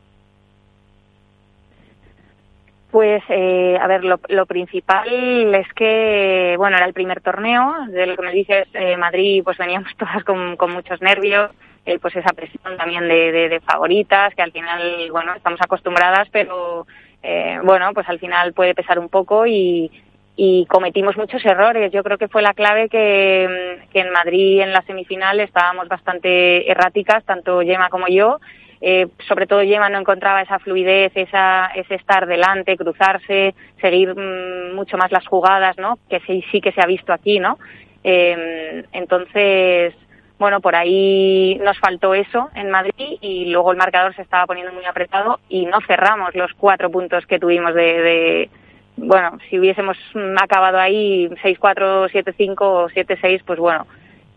Pues, 2.90 3.22
eh, 3.28 3.78
a 3.80 3.86
ver, 3.86 4.06
lo, 4.06 4.20
lo, 4.30 4.46
principal 4.46 5.54
es 5.54 5.68
que, 5.74 6.56
bueno, 6.58 6.78
era 6.78 6.86
el 6.86 6.94
primer 6.94 7.20
torneo, 7.22 7.86
de 7.90 8.08
lo 8.08 8.16
que 8.16 8.24
me 8.24 8.32
dices, 8.32 8.68
eh, 8.74 8.96
Madrid, 8.96 9.44
pues 9.44 9.58
veníamos 9.58 9.96
todas 9.98 10.24
con, 10.24 10.56
con 10.56 10.72
muchos 10.72 11.02
nervios, 11.02 11.52
eh, 11.86 12.00
pues 12.00 12.16
esa 12.16 12.34
presión 12.34 12.78
también 12.78 13.08
de, 13.08 13.32
de, 13.32 13.50
de, 13.50 13.60
favoritas, 13.60 14.34
que 14.34 14.42
al 14.42 14.54
final, 14.54 15.12
bueno, 15.12 15.36
estamos 15.36 15.62
acostumbradas, 15.62 16.30
pero, 16.32 16.88
eh, 17.22 17.60
bueno, 17.62 17.94
pues 17.94 18.08
al 18.08 18.20
final 18.20 18.54
puede 18.54 18.74
pesar 18.74 19.00
un 19.00 19.10
poco 19.10 19.46
y, 19.46 19.92
y 20.40 20.68
cometimos 20.68 21.18
muchos 21.18 21.44
errores. 21.44 21.92
Yo 21.92 22.04
creo 22.04 22.20
que 22.20 22.28
fue 22.28 22.44
la 22.44 22.54
clave 22.54 22.88
que, 22.90 23.80
en 23.92 24.12
Madrid 24.12 24.62
en 24.62 24.72
la 24.72 24.84
semifinal 24.84 25.40
estábamos 25.40 25.88
bastante 25.88 26.70
erráticas, 26.70 27.26
tanto 27.26 27.64
Yema 27.64 27.90
como 27.90 28.08
yo. 28.08 28.40
Eh, 28.80 29.08
sobre 29.28 29.48
todo 29.48 29.64
Yema 29.64 29.90
no 29.90 29.98
encontraba 30.00 30.44
esa 30.44 30.60
fluidez, 30.60 31.12
esa, 31.16 31.72
ese 31.74 31.96
estar 31.96 32.28
delante, 32.28 32.78
cruzarse, 32.78 33.56
seguir 33.82 34.14
mmm, 34.16 34.76
mucho 34.76 34.96
más 34.98 35.12
las 35.12 35.26
jugadas, 35.26 35.76
¿no? 35.80 35.98
Que 36.08 36.20
sí, 36.20 36.46
sí 36.52 36.62
que 36.62 36.72
se 36.72 36.82
ha 36.82 36.86
visto 36.86 37.12
aquí, 37.12 37.40
¿no? 37.40 37.58
Eh, 38.04 38.84
entonces, 38.92 39.96
bueno, 40.38 40.62
por 40.62 40.76
ahí 40.76 41.60
nos 41.64 41.80
faltó 41.80 42.14
eso 42.14 42.52
en 42.54 42.70
Madrid 42.70 43.18
y 43.22 43.46
luego 43.46 43.72
el 43.72 43.78
marcador 43.78 44.16
se 44.16 44.22
estaba 44.22 44.46
poniendo 44.46 44.72
muy 44.72 44.86
apretado 44.86 45.40
y 45.50 45.66
no 45.66 45.80
cerramos 45.88 46.36
los 46.36 46.54
cuatro 46.54 46.92
puntos 46.92 47.26
que 47.26 47.40
tuvimos 47.40 47.74
de 47.74 48.52
bueno, 48.98 49.38
si 49.50 49.60
hubiésemos 49.60 49.98
acabado 50.42 50.80
ahí 50.80 51.30
6-4, 51.44 52.10
7-5 52.12 52.56
o 52.60 52.90
7-6, 52.90 53.42
pues 53.46 53.60
bueno, 53.60 53.88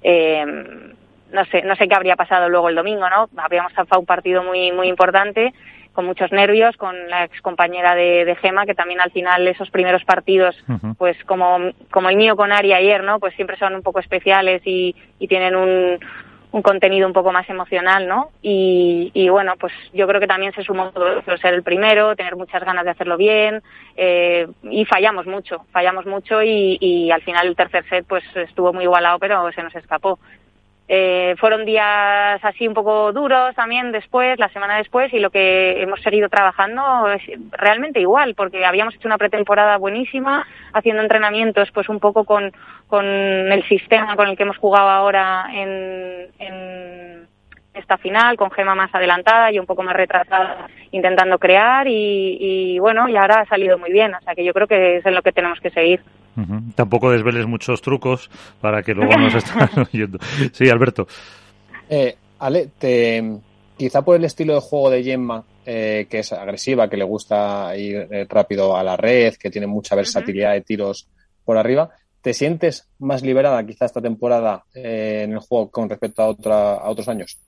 eh, 0.03 0.45
no 1.33 1.45
sé, 1.47 1.63
no 1.63 1.75
sé 1.77 1.89
qué 1.89 1.95
habría 1.95 2.17
pasado 2.17 2.49
luego 2.49 2.69
el 2.69 2.75
domingo, 2.75 3.09
¿no? 3.09 3.29
Habríamos 3.37 3.73
zafado 3.73 4.01
un 4.01 4.07
partido 4.07 4.43
muy, 4.43 4.73
muy 4.73 4.89
importante, 4.89 5.55
con 5.93 6.07
muchos 6.07 6.31
nervios, 6.31 6.77
con 6.77 7.09
la 7.09 7.25
ex 7.25 7.41
compañera 7.41 7.95
de, 7.95 8.25
de 8.25 8.37
Gema, 8.37 8.67
que 8.67 8.75
también 8.75 9.01
al 9.01 9.11
final 9.11 9.47
esos 9.49 9.71
primeros 9.71 10.05
partidos, 10.05 10.57
uh 10.69 10.73
-huh. 10.73 10.97
pues 10.97 11.17
como, 11.25 11.59
como 11.91 12.09
el 12.09 12.17
mío 12.17 12.37
con 12.37 12.53
Ari 12.53 12.73
ayer, 12.73 13.03
¿no? 13.03 13.19
Pues 13.19 13.35
siempre 13.35 13.57
son 13.57 13.75
un 13.75 13.83
poco 13.83 13.99
especiales 13.99 14.63
y, 14.65 14.95
y 15.19 15.27
tienen 15.27 15.57
un, 15.57 15.99
un 16.53 16.63
contenido 16.63 17.07
un 17.07 17.13
poco 17.13 17.33
más 17.33 17.49
emocional, 17.49 18.09
¿no? 18.09 18.31
Y, 18.43 19.11
y, 19.15 19.29
bueno, 19.29 19.55
pues 19.59 19.73
yo 19.93 20.07
creo 20.07 20.21
que 20.21 20.27
también 20.27 20.53
se 20.53 20.63
sumó 20.63 20.91
todo 20.91 21.19
eso, 21.19 21.37
ser 21.37 21.55
el 21.55 21.63
primero, 21.63 22.17
tener 22.17 22.37
muchas 22.37 22.65
ganas 22.65 22.85
de 22.85 22.91
hacerlo 22.91 23.17
bien, 23.17 23.63
eh, 23.97 24.49
y 24.63 24.85
fallamos 24.85 25.27
mucho, 25.27 25.65
fallamos 25.71 26.07
mucho 26.07 26.43
y, 26.43 26.77
y, 26.81 27.11
al 27.11 27.23
final 27.23 27.47
el 27.47 27.57
tercer 27.57 27.85
set 27.89 28.05
pues 28.07 28.25
estuvo 28.35 28.73
muy 28.73 28.85
igualado, 28.85 29.19
pero 29.19 29.51
se 29.53 29.63
nos 29.63 29.75
escapó. 29.75 30.19
Eh, 30.93 31.37
fueron 31.39 31.65
días 31.65 32.45
así 32.45 32.67
un 32.67 32.75
poco 32.75 33.13
duros 33.13 33.55
también 33.55 33.93
después, 33.93 34.37
la 34.41 34.49
semana 34.49 34.77
después, 34.79 35.13
y 35.13 35.21
lo 35.21 35.31
que 35.31 35.81
hemos 35.81 36.01
seguido 36.01 36.29
trabajando 36.29 37.09
es 37.13 37.23
realmente 37.53 38.01
igual, 38.01 38.35
porque 38.35 38.67
habíamos 38.67 38.97
hecho 38.97 39.07
una 39.07 39.17
pretemporada 39.17 39.77
buenísima, 39.77 40.45
haciendo 40.73 41.01
entrenamientos 41.01 41.71
pues 41.71 41.89
un 41.89 42.01
poco 42.01 42.25
con, 42.25 42.53
con 42.89 43.07
el 43.07 43.63
sistema 43.69 44.17
con 44.17 44.27
el 44.27 44.37
que 44.37 44.43
hemos 44.43 44.59
jugado 44.59 44.89
ahora 44.89 45.47
en, 45.53 46.27
en 46.41 47.29
esta 47.75 47.99
final, 47.99 48.37
con 48.37 48.51
Gema 48.51 48.75
más 48.75 48.95
adelantada 48.95 49.53
y 49.53 49.59
un 49.59 49.67
poco 49.67 49.83
más 49.83 49.95
retrasada, 49.95 50.69
intentando 50.91 51.39
crear, 51.39 51.87
y, 51.87 52.37
y 52.41 52.79
bueno, 52.79 53.09
y 53.09 53.17
ahora 53.17 53.41
ha 53.41 53.47
salido 53.47 53.79
muy 53.79 53.93
bien, 53.93 54.15
o 54.15 54.21
sea 54.21 54.35
que 54.35 54.45
yo 54.45 54.53
creo 54.53 54.67
que 54.67 54.97
es 54.97 55.07
en 55.07 55.15
lo 55.15 55.23
que 55.23 55.33
tenemos 55.33 55.61
que 55.61 55.71
seguir. 55.71 56.01
Uh 56.37 56.41
-huh. 56.41 56.75
Tampoco 56.75 57.11
desveles 57.11 57.47
muchos 57.47 57.83
trucos 57.83 58.31
para 58.61 58.83
que 58.83 58.95
luego 58.95 59.17
nos 59.17 59.35
estén 59.43 59.69
oyendo. 59.93 60.19
Sí, 60.53 60.69
Alberto. 60.69 61.07
Eh, 61.89 62.17
Ale, 62.39 62.69
te, 62.79 63.23
quizá 63.77 64.03
por 64.03 64.17
el 64.17 64.25
estilo 64.25 64.55
de 64.55 64.61
juego 64.61 64.91
de 64.91 65.03
Gemma, 65.03 65.45
eh, 65.67 66.07
que 66.11 66.21
es 66.21 66.33
agresiva, 66.33 66.89
que 66.89 66.97
le 66.97 67.05
gusta 67.05 67.77
ir 67.77 68.09
eh, 68.11 68.27
rápido 68.29 68.77
a 68.77 68.83
la 68.83 68.97
red, 68.97 69.35
que 69.35 69.51
tiene 69.51 69.67
mucha 69.67 69.95
versatilidad 69.95 70.51
uh 70.51 70.53
-huh. 70.53 70.59
de 70.59 70.61
tiros 70.63 71.09
por 71.45 71.57
arriba, 71.59 71.91
¿te 72.23 72.33
sientes 72.33 72.89
más 72.99 73.23
liberada 73.23 73.65
quizá 73.65 73.87
esta 73.87 74.01
temporada 74.01 74.65
eh, 74.75 75.23
en 75.25 75.33
el 75.33 75.39
juego 75.39 75.71
con 75.71 75.89
respecto 75.89 76.23
a, 76.23 76.27
otra, 76.27 76.75
a 76.75 76.89
otros 76.91 77.09
años? 77.09 77.39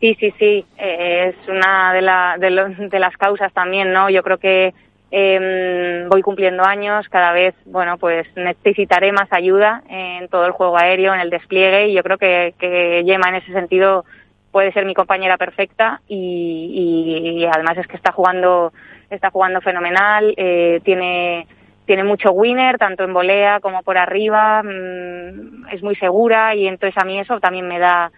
Sí, 0.00 0.16
sí, 0.20 0.34
sí. 0.38 0.66
es 0.76 1.34
una 1.48 1.92
de, 1.94 2.02
la, 2.02 2.36
de, 2.38 2.88
de 2.90 2.98
las 2.98 3.16
causas 3.16 3.52
también, 3.52 3.92
¿no? 3.92 4.10
Yo 4.10 4.22
creo 4.22 4.38
que 4.38 4.74
eh, 5.16 6.06
voy 6.08 6.22
cumpliendo 6.22 6.64
años, 6.64 7.08
cada 7.08 7.30
vez, 7.32 7.54
bueno, 7.66 7.98
pues 7.98 8.26
necesitaré 8.34 9.12
más 9.12 9.32
ayuda 9.32 9.84
en 9.88 10.26
todo 10.26 10.44
el 10.44 10.50
juego 10.50 10.76
aéreo, 10.76 11.14
en 11.14 11.20
el 11.20 11.30
despliegue, 11.30 11.86
y 11.86 11.94
yo 11.94 12.02
creo 12.02 12.18
que, 12.18 12.54
que 12.58 13.04
Yema 13.04 13.28
en 13.28 13.36
ese 13.36 13.52
sentido 13.52 14.04
puede 14.50 14.72
ser 14.72 14.86
mi 14.86 14.94
compañera 14.94 15.36
perfecta 15.36 16.00
y, 16.08 17.46
además 17.52 17.78
es 17.78 17.86
que 17.86 17.96
está 17.96 18.10
jugando, 18.10 18.72
está 19.08 19.30
jugando 19.30 19.60
fenomenal, 19.60 20.34
eh, 20.36 20.80
tiene, 20.84 21.46
tiene 21.86 22.02
mucho 22.02 22.32
winner, 22.32 22.78
tanto 22.78 23.04
en 23.04 23.12
volea 23.12 23.60
como 23.60 23.84
por 23.84 23.98
arriba, 23.98 24.64
mmm, 24.64 25.68
es 25.70 25.80
muy 25.80 25.94
segura 25.94 26.56
y 26.56 26.66
entonces 26.66 27.00
a 27.00 27.04
mí 27.04 27.20
eso 27.20 27.38
también 27.38 27.68
me 27.68 27.78
da, 27.78 28.10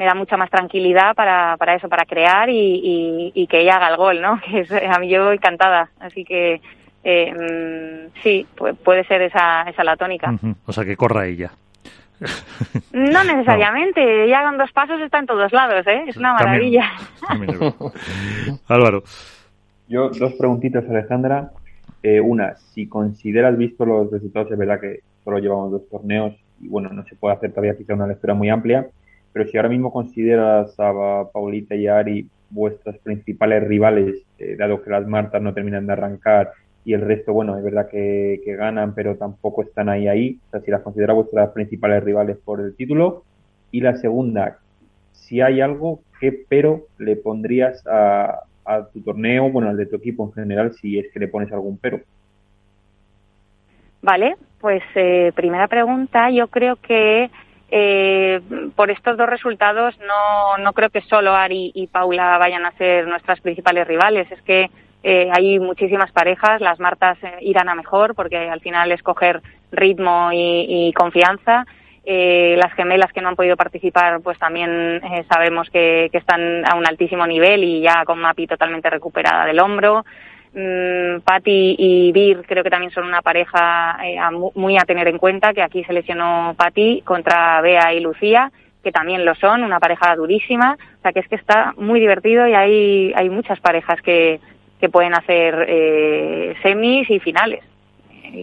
me 0.00 0.06
da 0.06 0.14
mucha 0.14 0.38
más 0.38 0.48
tranquilidad 0.48 1.14
para, 1.14 1.58
para 1.58 1.74
eso, 1.74 1.86
para 1.90 2.06
crear 2.06 2.48
y, 2.48 2.54
y, 2.54 3.32
y, 3.34 3.46
que 3.48 3.60
ella 3.60 3.76
haga 3.76 3.90
el 3.90 3.98
gol, 3.98 4.22
¿no? 4.22 4.40
Que 4.50 4.60
es, 4.60 4.72
a 4.72 4.98
mí 4.98 5.10
yo 5.10 5.30
encantada. 5.30 5.90
Así 6.00 6.24
que 6.24 6.62
eh, 7.04 8.08
sí, 8.22 8.46
puede 8.82 9.04
ser 9.04 9.20
esa, 9.20 9.64
esa 9.64 9.84
la 9.84 9.98
tónica. 9.98 10.34
O 10.64 10.72
sea, 10.72 10.86
que 10.86 10.96
corra 10.96 11.26
ella. 11.26 11.50
No 12.92 13.24
necesariamente, 13.24 14.26
ya 14.26 14.42
con 14.42 14.56
dos 14.56 14.72
pasos 14.72 15.02
está 15.02 15.18
en 15.18 15.26
todos 15.26 15.52
lados, 15.52 15.86
¿eh? 15.86 16.04
Es 16.08 16.16
una 16.16 16.32
maravilla. 16.32 16.90
Álvaro. 18.68 19.02
Yo, 19.86 20.08
dos 20.08 20.32
preguntitas, 20.32 20.88
Alejandra. 20.88 21.50
Eh, 22.02 22.22
una, 22.22 22.56
si 22.56 22.86
consideras, 22.86 23.58
visto 23.58 23.84
los 23.84 24.10
resultados, 24.10 24.50
es 24.50 24.56
verdad 24.56 24.80
que 24.80 25.00
solo 25.24 25.40
llevamos 25.40 25.72
dos 25.72 25.82
torneos 25.90 26.34
y 26.58 26.68
bueno, 26.68 26.88
no 26.88 27.04
se 27.04 27.16
puede 27.16 27.34
hacer 27.34 27.50
todavía 27.50 27.76
quizá 27.76 27.92
una 27.92 28.06
lectura 28.06 28.32
muy 28.32 28.48
amplia, 28.48 28.86
pero 29.32 29.48
si 29.48 29.56
ahora 29.56 29.68
mismo 29.68 29.92
consideras 29.92 30.74
a 30.78 31.24
Paulita 31.32 31.74
y 31.74 31.86
a 31.86 31.98
Ari 31.98 32.28
vuestras 32.50 32.98
principales 32.98 33.62
rivales, 33.66 34.22
eh, 34.38 34.56
dado 34.56 34.82
que 34.82 34.90
las 34.90 35.06
Martas 35.06 35.40
no 35.40 35.54
terminan 35.54 35.86
de 35.86 35.92
arrancar 35.92 36.52
y 36.84 36.94
el 36.94 37.02
resto, 37.02 37.32
bueno, 37.32 37.56
es 37.56 37.62
verdad 37.62 37.88
que, 37.88 38.40
ganan, 38.44 38.94
pero 38.94 39.16
tampoco 39.16 39.62
están 39.62 39.88
ahí 39.88 40.08
ahí. 40.08 40.38
O 40.48 40.50
sea, 40.50 40.60
si 40.60 40.70
las 40.70 40.82
considera 40.82 41.12
vuestras 41.12 41.50
principales 41.50 42.02
rivales 42.02 42.38
por 42.38 42.60
el 42.60 42.74
título. 42.74 43.24
Y 43.70 43.80
la 43.80 43.96
segunda, 43.96 44.58
si 45.12 45.40
hay 45.40 45.60
algo 45.60 46.00
que 46.18 46.32
pero 46.48 46.86
le 46.98 47.16
pondrías 47.16 47.86
a, 47.86 48.40
a 48.64 48.86
tu 48.86 49.02
torneo, 49.02 49.50
bueno, 49.50 49.68
al 49.68 49.76
de 49.76 49.86
tu 49.86 49.96
equipo 49.96 50.24
en 50.24 50.32
general, 50.32 50.72
si 50.74 50.98
es 50.98 51.12
que 51.12 51.20
le 51.20 51.28
pones 51.28 51.52
algún 51.52 51.78
pero. 51.78 52.00
Vale, 54.02 54.36
pues 54.60 54.82
eh, 54.94 55.32
primera 55.34 55.68
pregunta, 55.68 56.30
yo 56.30 56.48
creo 56.48 56.76
que 56.76 57.30
eh, 57.70 58.40
por 58.74 58.90
estos 58.90 59.16
dos 59.16 59.28
resultados 59.28 59.96
no, 60.00 60.58
no 60.58 60.72
creo 60.72 60.90
que 60.90 61.02
solo 61.02 61.34
Ari 61.34 61.70
y 61.74 61.86
Paula 61.86 62.36
vayan 62.38 62.66
a 62.66 62.72
ser 62.72 63.06
nuestras 63.06 63.40
principales 63.40 63.86
rivales, 63.86 64.30
es 64.32 64.42
que 64.42 64.70
eh, 65.02 65.30
hay 65.32 65.58
muchísimas 65.60 66.10
parejas, 66.10 66.60
las 66.60 66.80
Martas 66.80 67.16
eh, 67.22 67.38
irán 67.42 67.68
a 67.68 67.74
mejor 67.74 68.14
porque 68.14 68.36
al 68.36 68.60
final 68.60 68.90
es 68.90 69.02
coger 69.02 69.40
ritmo 69.70 70.30
y, 70.32 70.92
confianza. 70.96 71.64
Las 72.04 72.72
gemelas 72.72 73.12
que 73.12 73.20
no 73.20 73.28
han 73.28 73.36
podido 73.36 73.56
participar, 73.56 74.20
pues 74.20 74.36
también 74.36 75.00
sabemos 75.30 75.70
que, 75.70 76.10
están 76.12 76.66
a 76.66 76.74
un 76.74 76.84
altísimo 76.84 77.24
nivel 77.24 77.62
y 77.62 77.82
ya 77.82 78.04
con 78.04 78.18
Mapi 78.18 78.48
totalmente 78.48 78.90
recuperada 78.90 79.44
del 79.44 79.60
hombro. 79.60 80.04
Mm, 80.52 81.20
Patti 81.20 81.76
y 81.78 82.12
Bir 82.12 82.42
creo 82.44 82.64
que 82.64 82.70
también 82.70 82.90
son 82.90 83.04
una 83.04 83.22
pareja 83.22 83.98
muy 84.54 84.76
a 84.76 84.84
tener 84.84 85.06
en 85.06 85.18
cuenta, 85.18 85.54
que 85.54 85.62
aquí 85.62 85.84
se 85.84 85.92
lesionó 85.92 86.54
Patti 86.56 87.02
contra 87.02 87.60
Bea 87.60 87.94
y 87.94 88.00
Lucía, 88.00 88.50
que 88.82 88.90
también 88.90 89.24
lo 89.24 89.34
son, 89.36 89.62
una 89.62 89.78
pareja 89.78 90.14
durísima. 90.16 90.76
O 90.98 91.02
sea 91.02 91.12
que 91.12 91.20
es 91.20 91.28
que 91.28 91.36
está 91.36 91.72
muy 91.76 92.00
divertido 92.00 92.48
y 92.48 92.54
hay, 92.54 93.12
hay 93.14 93.28
muchas 93.30 93.60
parejas 93.60 94.00
que, 94.02 94.40
que 94.80 94.88
pueden 94.88 95.14
hacer 95.14 95.66
eh, 95.68 96.56
semis 96.62 97.08
y 97.10 97.20
finales. 97.20 97.62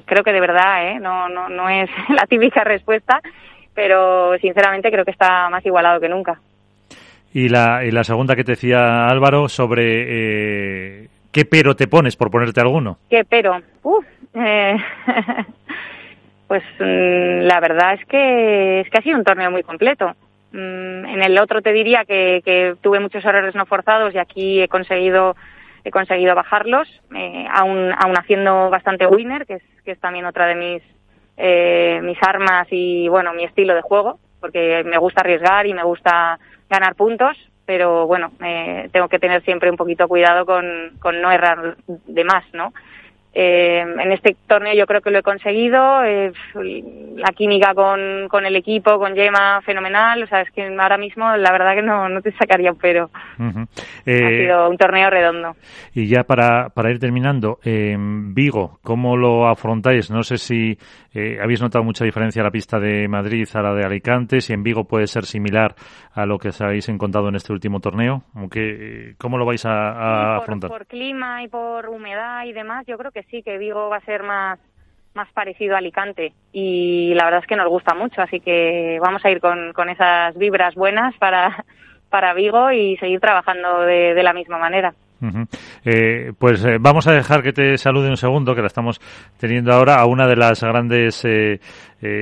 creo 0.06 0.24
que 0.24 0.32
de 0.32 0.40
verdad, 0.40 0.88
¿eh? 0.88 1.00
no, 1.00 1.28
no, 1.28 1.50
no 1.50 1.68
es 1.68 1.90
la 2.10 2.26
típica 2.26 2.64
respuesta, 2.64 3.20
pero 3.74 4.38
sinceramente 4.40 4.92
creo 4.92 5.04
que 5.04 5.12
está 5.12 5.50
más 5.50 5.66
igualado 5.66 6.00
que 6.00 6.10
nunca. 6.10 6.40
Y 7.34 7.50
la, 7.50 7.84
y 7.84 7.92
la 7.92 8.04
segunda 8.06 8.36
que 8.36 8.46
te 8.46 8.54
decía 8.54 9.08
Álvaro 9.08 9.50
sobre 9.50 11.04
eh, 11.04 11.08
qué 11.32 11.46
pero 11.46 11.76
te 11.76 11.88
pones, 11.88 12.16
por 12.16 12.32
ponerte 12.32 12.62
alguno. 12.62 12.98
¿Qué 13.10 13.24
pero? 13.24 13.62
Eh, 14.34 14.78
pues 16.48 16.64
mm, 16.80 17.42
la 17.48 17.60
verdad 17.60 17.94
es 17.94 18.06
que, 18.06 18.82
es 18.82 18.90
que 18.90 18.98
ha 18.98 19.02
sido 19.02 19.18
un 19.18 19.24
torneo 19.24 19.52
muy 19.52 19.64
completo. 19.64 20.16
Mm, 20.52 21.06
en 21.06 21.24
el 21.24 21.38
otro 21.40 21.62
te 21.62 21.74
diría 21.74 22.06
que, 22.06 22.42
que 22.44 22.76
tuve 22.82 23.00
muchos 23.00 23.24
errores 23.26 23.56
no 23.56 23.66
forzados 23.66 24.14
y 24.14 24.18
aquí 24.18 24.62
he 24.62 24.68
conseguido 24.68 25.36
he 25.88 25.92
conseguido 25.92 26.36
bajarlos, 26.36 26.88
eh, 27.16 27.48
aún, 27.50 27.94
haciendo 28.18 28.70
bastante 28.70 29.08
winner, 29.08 29.46
que 29.46 29.56
es, 29.56 29.64
que 29.86 29.92
es 29.92 30.00
también 30.00 30.26
otra 30.26 30.46
de 30.46 30.56
mis, 30.56 30.84
eh, 31.38 32.02
mis 32.04 32.18
armas 32.22 32.68
y, 32.72 33.08
bueno, 33.08 33.34
mi 33.34 33.46
estilo 33.46 33.74
de 33.74 33.82
juego, 33.82 34.20
porque 34.42 34.84
me 34.86 34.98
gusta 34.98 35.22
arriesgar 35.22 35.66
y 35.66 35.74
me 35.74 35.84
gusta 35.84 36.40
ganar 36.70 36.96
puntos, 36.96 37.38
pero 37.68 38.08
bueno, 38.08 38.32
eh, 38.44 38.90
tengo 38.92 39.10
que 39.10 39.20
tener 39.20 39.44
siempre 39.44 39.70
un 39.70 39.76
poquito 39.76 40.08
cuidado 40.08 40.46
con, 40.46 40.66
con 41.00 41.22
no 41.22 41.30
errar 41.30 41.76
de 41.86 42.24
más, 42.24 42.46
¿no? 42.54 42.74
Eh, 43.40 43.82
en 43.82 44.12
este 44.12 44.36
torneo 44.48 44.74
yo 44.74 44.88
creo 44.88 45.02
que 45.02 45.12
lo 45.12 45.20
he 45.20 45.22
conseguido. 45.22 46.04
Eh, 46.04 46.32
la 47.18 47.32
química 47.34 47.76
con, 47.76 48.28
con, 48.30 48.48
el 48.48 48.56
equipo, 48.56 48.98
con 48.98 49.14
Yema, 49.14 49.62
fenomenal. 49.62 50.24
O 50.24 50.28
sea, 50.28 50.42
es 50.42 50.50
que 50.50 50.66
ahora 50.66 50.98
mismo 50.98 51.38
la 51.38 51.52
verdad 51.52 51.76
que 51.76 51.84
no, 51.84 52.10
no 52.10 52.20
te 52.22 52.32
sacaría 52.32 52.72
un 52.72 52.80
pero. 52.80 53.12
ha 53.38 53.68
eh, 54.08 54.44
sido 54.44 54.68
un 54.68 54.78
torneo 54.78 55.12
redondo. 55.12 55.56
Y 55.94 56.08
ya 56.08 56.24
para, 56.24 56.70
para 56.70 56.90
ir 56.90 56.98
terminando, 56.98 57.60
Vigo, 57.64 58.80
¿cómo 58.82 59.16
lo 59.16 59.48
afrontáis? 59.48 60.10
No 60.10 60.24
sé 60.24 60.40
si 60.40 60.76
habéis 61.42 61.62
notado 61.62 61.84
mucha 61.84 62.06
diferencia 62.06 62.44
la 62.44 62.52
pista 62.52 62.80
de 62.80 63.08
Madrid 63.08 63.48
a 63.54 63.62
la 63.62 63.74
de 63.74 63.86
Alicante, 63.86 64.42
si 64.42 64.54
en 64.54 64.64
Vigo 64.64 64.86
puede 64.86 65.08
ser 65.08 65.26
similar 65.26 65.76
a 66.14 66.26
lo 66.26 66.38
que 66.38 66.50
os 66.50 66.62
habéis 66.62 66.90
encontrado 66.90 67.30
en 67.30 67.36
este 67.36 67.54
último 67.54 67.80
torneo. 67.80 68.24
Aunque, 68.36 69.16
¿Cómo 69.18 69.38
lo 69.38 69.46
vais 69.46 69.66
a, 69.66 70.38
afrontar? 70.38 70.70
Por 70.70 70.86
clima 70.86 71.44
y 71.44 71.48
por 71.48 71.90
humedad 71.90 72.46
y 72.46 72.54
demás, 72.54 72.86
yo 72.88 72.98
creo 72.98 73.12
que 73.12 73.24
sí, 73.24 73.44
que 73.44 73.58
Vigo 73.58 73.90
va 73.90 73.98
a 73.98 74.06
ser 74.06 74.24
más, 74.24 74.60
más 75.14 75.32
parecido 75.34 75.76
a 75.76 75.80
Alicante 75.80 76.34
y 76.54 77.14
la 77.16 77.26
verdad 77.26 77.42
es 77.42 77.48
que 77.48 77.56
nos 77.56 77.68
gusta 77.68 77.94
mucho, 77.94 78.22
así 78.22 78.40
que 78.40 79.00
vamos 79.02 79.26
a 79.26 79.32
ir 79.32 79.42
con, 79.42 79.74
con 79.74 79.90
esas 79.90 80.38
vibras 80.38 80.76
buenas 80.76 81.16
para, 81.18 81.66
para 82.10 82.34
Vigo 82.34 82.72
y 82.72 82.98
seguir 82.98 83.20
trabajando 83.20 83.82
de, 83.82 84.24
la 84.24 84.34
misma 84.34 84.58
manera. 84.58 84.94
Eh, 85.84 86.34
pues 86.38 86.64
eh, 86.64 86.78
vamos 86.80 87.08
a 87.08 87.14
dejar 87.14 87.44
que 87.44 87.54
te 87.54 87.78
salude 87.78 88.10
un 88.10 88.18
segundo, 88.18 88.56
que 88.56 88.62
la 88.62 88.68
estamos 88.68 89.00
teniendo 89.38 89.74
ahora, 89.74 89.96
a 89.96 90.06
una 90.06 90.28
de 90.28 90.36
las 90.36 90.62
grandes 90.62 91.24
eh, 91.26 91.60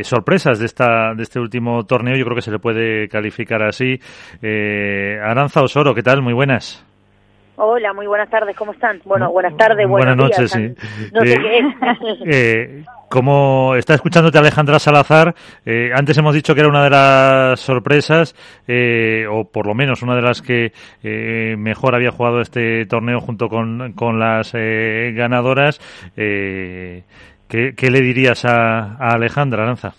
sorpresas 0.04 0.60
de, 0.60 0.66
esta, 0.66 1.14
de 1.14 1.24
este 1.24 1.40
último 1.40 1.86
torneo. 1.86 2.16
Yo 2.16 2.26
creo 2.26 2.36
que 2.36 2.42
se 2.42 2.52
le 2.52 2.60
puede 2.60 3.08
calificar 3.08 3.62
así. 3.64 4.00
Aranza 4.42 5.62
Osoro, 5.62 5.94
¿qué 5.94 6.04
tal? 6.04 6.22
Muy 6.22 6.34
buenas. 6.34 6.86
Hola, 7.58 7.94
muy 7.94 8.06
buenas 8.06 8.30
tardes, 8.30 8.54
¿cómo 8.58 8.74
están? 8.74 9.00
Bueno, 9.06 9.32
buenas 9.32 9.56
tardes, 9.56 9.88
buenas 9.88 10.18
noches, 10.18 10.52
sí. 10.52 10.76
No 11.14 11.22
sé 11.22 11.38
qué 11.38 11.58
es. 11.60 11.66
Eh, 12.28 12.84
como 13.10 13.76
está 13.76 13.94
escuchándote 13.94 14.38
Alejandra 14.38 14.80
Salazar, 14.80 15.34
eh, 15.66 15.92
antes 15.94 16.18
hemos 16.18 16.34
dicho 16.34 16.54
que 16.54 16.62
era 16.62 16.70
una 16.70 16.84
de 16.84 16.90
las 16.90 17.60
sorpresas, 17.60 18.36
eh, 18.68 19.26
o 19.30 19.46
por 19.46 19.68
lo 19.68 19.74
menos 19.74 20.02
una 20.02 20.16
de 20.16 20.22
las 20.22 20.42
que 20.42 20.74
mejor 21.58 21.96
había 21.96 22.12
jugado 22.12 22.42
este 22.42 22.86
torneo 22.88 23.20
junto 23.22 23.48
con, 23.48 23.94
con 23.94 24.20
las 24.20 24.52
ganadoras. 24.54 25.80
¿qué, 26.16 27.04
¿qué, 27.48 27.92
le 27.92 28.02
dirías 28.02 28.44
a, 28.44 28.96
a 28.96 29.14
Alejandra 29.14 29.64
Aranza? 29.64 29.94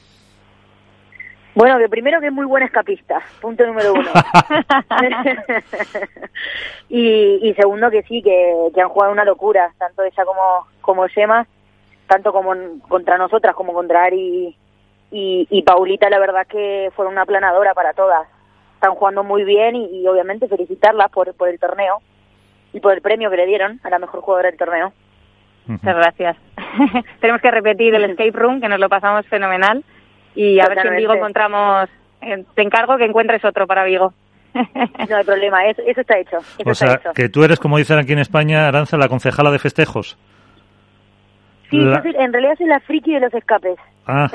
Bueno, 1.56 1.78
que 1.78 1.88
primero 1.88 2.20
que 2.20 2.26
es 2.26 2.32
muy 2.34 2.44
buena 2.44 2.66
escapista, 2.66 3.22
punto 3.40 3.66
número 3.66 3.94
uno. 3.94 4.10
y, 6.90 7.54
segundo 7.54 7.90
que 7.90 8.02
sí, 8.02 8.22
que, 8.22 8.70
han 8.78 8.90
jugado 8.90 9.10
una 9.10 9.24
locura, 9.24 9.72
tanto 9.78 10.02
ella 10.02 10.24
como, 10.26 10.66
como 10.82 11.08
Gemma, 11.08 11.46
tanto 12.08 12.34
como 12.34 12.52
contra 12.86 13.16
nosotras 13.16 13.54
como 13.54 13.72
contra 13.72 14.04
Ari 14.04 14.54
y, 15.10 15.48
y, 15.50 15.62
Paulita, 15.62 16.10
la 16.10 16.18
verdad 16.18 16.46
que 16.46 16.90
fueron 16.94 17.14
una 17.14 17.24
planadora 17.24 17.72
para 17.72 17.94
todas. 17.94 18.28
Están 18.74 18.94
jugando 18.94 19.24
muy 19.24 19.44
bien 19.44 19.76
y, 19.76 20.06
obviamente 20.06 20.48
felicitarlas 20.48 21.10
por, 21.10 21.32
por 21.32 21.48
el 21.48 21.58
torneo 21.58 22.02
y 22.74 22.80
por 22.80 22.92
el 22.92 23.00
premio 23.00 23.30
que 23.30 23.38
le 23.38 23.46
dieron 23.46 23.80
a 23.82 23.88
la 23.88 23.98
mejor 23.98 24.20
jugadora 24.20 24.50
del 24.50 24.58
torneo. 24.58 24.92
Muchas 25.64 25.96
gracias. 25.96 26.36
Tenemos 27.22 27.40
que 27.40 27.50
repetir 27.50 27.94
el 27.94 28.04
escape 28.04 28.32
room, 28.32 28.60
que 28.60 28.68
nos 28.68 28.78
lo 28.78 28.90
pasamos 28.90 29.26
fenomenal 29.28 29.82
y 30.36 30.60
a 30.60 30.68
ver 30.68 30.80
si 30.80 30.88
en 30.88 30.96
Vigo 30.96 31.14
encontramos, 31.14 31.88
eh, 32.20 32.44
te 32.54 32.62
encargo 32.62 32.96
que 32.96 33.06
encuentres 33.06 33.44
otro 33.44 33.66
para 33.66 33.84
Vigo. 33.84 34.12
No 35.08 35.16
hay 35.16 35.24
problema, 35.24 35.66
eso, 35.66 35.82
está 35.84 36.18
hecho. 36.18 36.38
o 36.64 36.74
sea, 36.74 37.00
que 37.14 37.28
tú 37.28 37.44
eres, 37.44 37.58
como 37.58 37.78
dicen 37.78 37.98
aquí 37.98 38.12
en 38.12 38.20
España, 38.20 38.68
Aranza, 38.68 38.96
la 38.96 39.08
concejala 39.08 39.50
de 39.50 39.58
festejos. 39.58 40.16
Sí, 41.70 41.78
en 41.78 42.32
realidad 42.32 42.54
soy 42.56 42.66
la 42.66 42.80
friki 42.80 43.14
de 43.14 43.20
los 43.20 43.34
escapes. 43.34 43.76
Ah. 44.06 44.28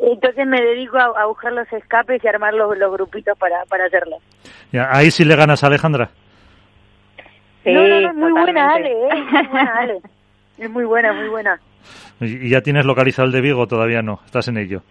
Entonces 0.00 0.46
me 0.46 0.60
dedico 0.60 0.96
a, 0.96 1.26
buscar 1.26 1.52
los 1.52 1.70
escapes 1.72 2.24
y 2.24 2.28
armar 2.28 2.54
los, 2.54 2.70
grupitos 2.90 3.38
para, 3.38 3.64
para 3.66 3.84
hacerlos. 3.86 4.22
ahí 4.90 5.10
sí 5.10 5.24
le 5.24 5.36
ganas 5.36 5.62
a 5.62 5.66
Alejandra. 5.66 6.08
Sí, 7.62 7.72
no, 7.72 7.86
no, 8.00 8.14
muy 8.14 8.32
buena 8.32 8.72
Ale, 8.72 8.90
¿eh? 8.90 9.08
muy 9.14 9.46
buena 9.48 9.74
Ale. 9.78 10.00
Es 10.56 10.70
muy 10.70 10.84
buena, 10.84 11.12
muy 11.12 11.28
buena. 11.28 11.60
¿Y 12.20 12.50
ya 12.50 12.60
tienes 12.60 12.84
localizado 12.84 13.26
el 13.26 13.32
de 13.32 13.40
Vigo 13.40 13.66
todavía 13.66 14.02
no? 14.02 14.20
¿Estás 14.24 14.48
en 14.48 14.58
ello? 14.58 14.82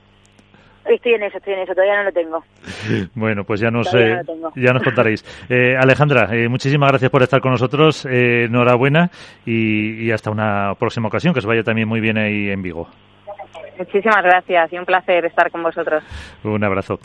Estoy 0.89 1.15
en 1.15 1.23
eso, 1.23 1.37
estoy 1.37 1.53
en 1.53 1.59
eso, 1.59 1.73
todavía 1.73 1.97
no 1.97 2.03
lo 2.03 2.11
tengo. 2.11 2.43
Bueno, 3.15 3.43
pues 3.43 3.59
ya 3.59 3.69
nos, 3.69 3.93
eh, 3.93 4.21
ya 4.55 4.73
nos 4.73 4.83
contaréis. 4.83 5.23
Eh, 5.49 5.75
Alejandra, 5.77 6.29
eh, 6.31 6.47
muchísimas 6.47 6.89
gracias 6.89 7.11
por 7.11 7.23
estar 7.23 7.41
con 7.41 7.51
nosotros, 7.51 8.05
enhorabuena 8.05 9.09
y, 9.45 10.09
hasta 10.11 10.31
una 10.31 10.73
próxima 10.79 11.07
ocasión, 11.07 11.33
que 11.33 11.39
os 11.39 11.45
vaya 11.45 11.63
también 11.63 11.87
muy 11.87 11.99
bien 11.99 12.17
ahí 12.17 12.49
en 12.49 12.61
Vigo. 12.61 12.87
Muchísimas 13.77 14.23
gracias 14.23 14.73
y 14.73 14.77
un 14.77 14.85
placer 14.85 15.25
estar 15.25 15.51
con 15.51 15.61
vosotros. 15.61 16.03
Un 16.43 16.63
abrazo. 16.63 16.99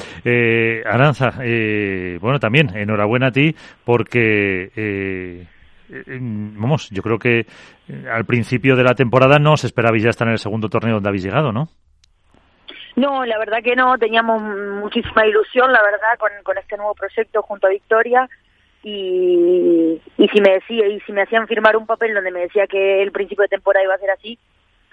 Aranza, 0.86 1.32
bueno, 2.20 2.38
también 2.38 2.74
enhorabuena 2.74 3.28
a 3.28 3.32
ti 3.32 3.54
porque 3.84 5.46
vamos, 5.88 6.88
yo 6.90 7.02
creo 7.02 7.18
que 7.18 7.46
al 8.10 8.24
principio 8.24 8.76
de 8.76 8.84
la 8.84 8.94
temporada 8.94 9.38
no 9.38 9.52
os 9.52 9.64
esperabais 9.64 10.02
ya 10.02 10.10
estar 10.10 10.26
en 10.26 10.32
el 10.32 10.38
segundo 10.38 10.68
torneo 10.68 10.94
donde 10.94 11.08
habéis 11.08 11.24
llegado, 11.24 11.52
¿no? 11.52 11.68
No, 12.96 13.24
la 13.24 13.38
verdad 13.38 13.62
que 13.64 13.74
no, 13.74 13.96
teníamos 13.96 14.42
muchísima 14.42 15.26
ilusión, 15.26 15.72
la 15.72 15.82
verdad, 15.82 16.18
con, 16.18 16.30
con 16.42 16.58
este 16.58 16.76
nuevo 16.76 16.94
proyecto 16.94 17.42
junto 17.42 17.66
a 17.66 17.70
Victoria 17.70 18.28
y, 18.82 20.00
y 20.18 20.28
si 20.28 20.40
me 20.40 20.54
decía 20.54 20.86
y 20.88 21.00
si 21.00 21.12
me 21.12 21.22
hacían 21.22 21.46
firmar 21.46 21.76
un 21.76 21.86
papel 21.86 22.14
donde 22.14 22.30
me 22.30 22.40
decía 22.40 22.66
que 22.66 23.02
el 23.02 23.12
principio 23.12 23.42
de 23.42 23.48
temporada 23.48 23.84
iba 23.84 23.94
a 23.94 23.98
ser 23.98 24.10
así, 24.10 24.38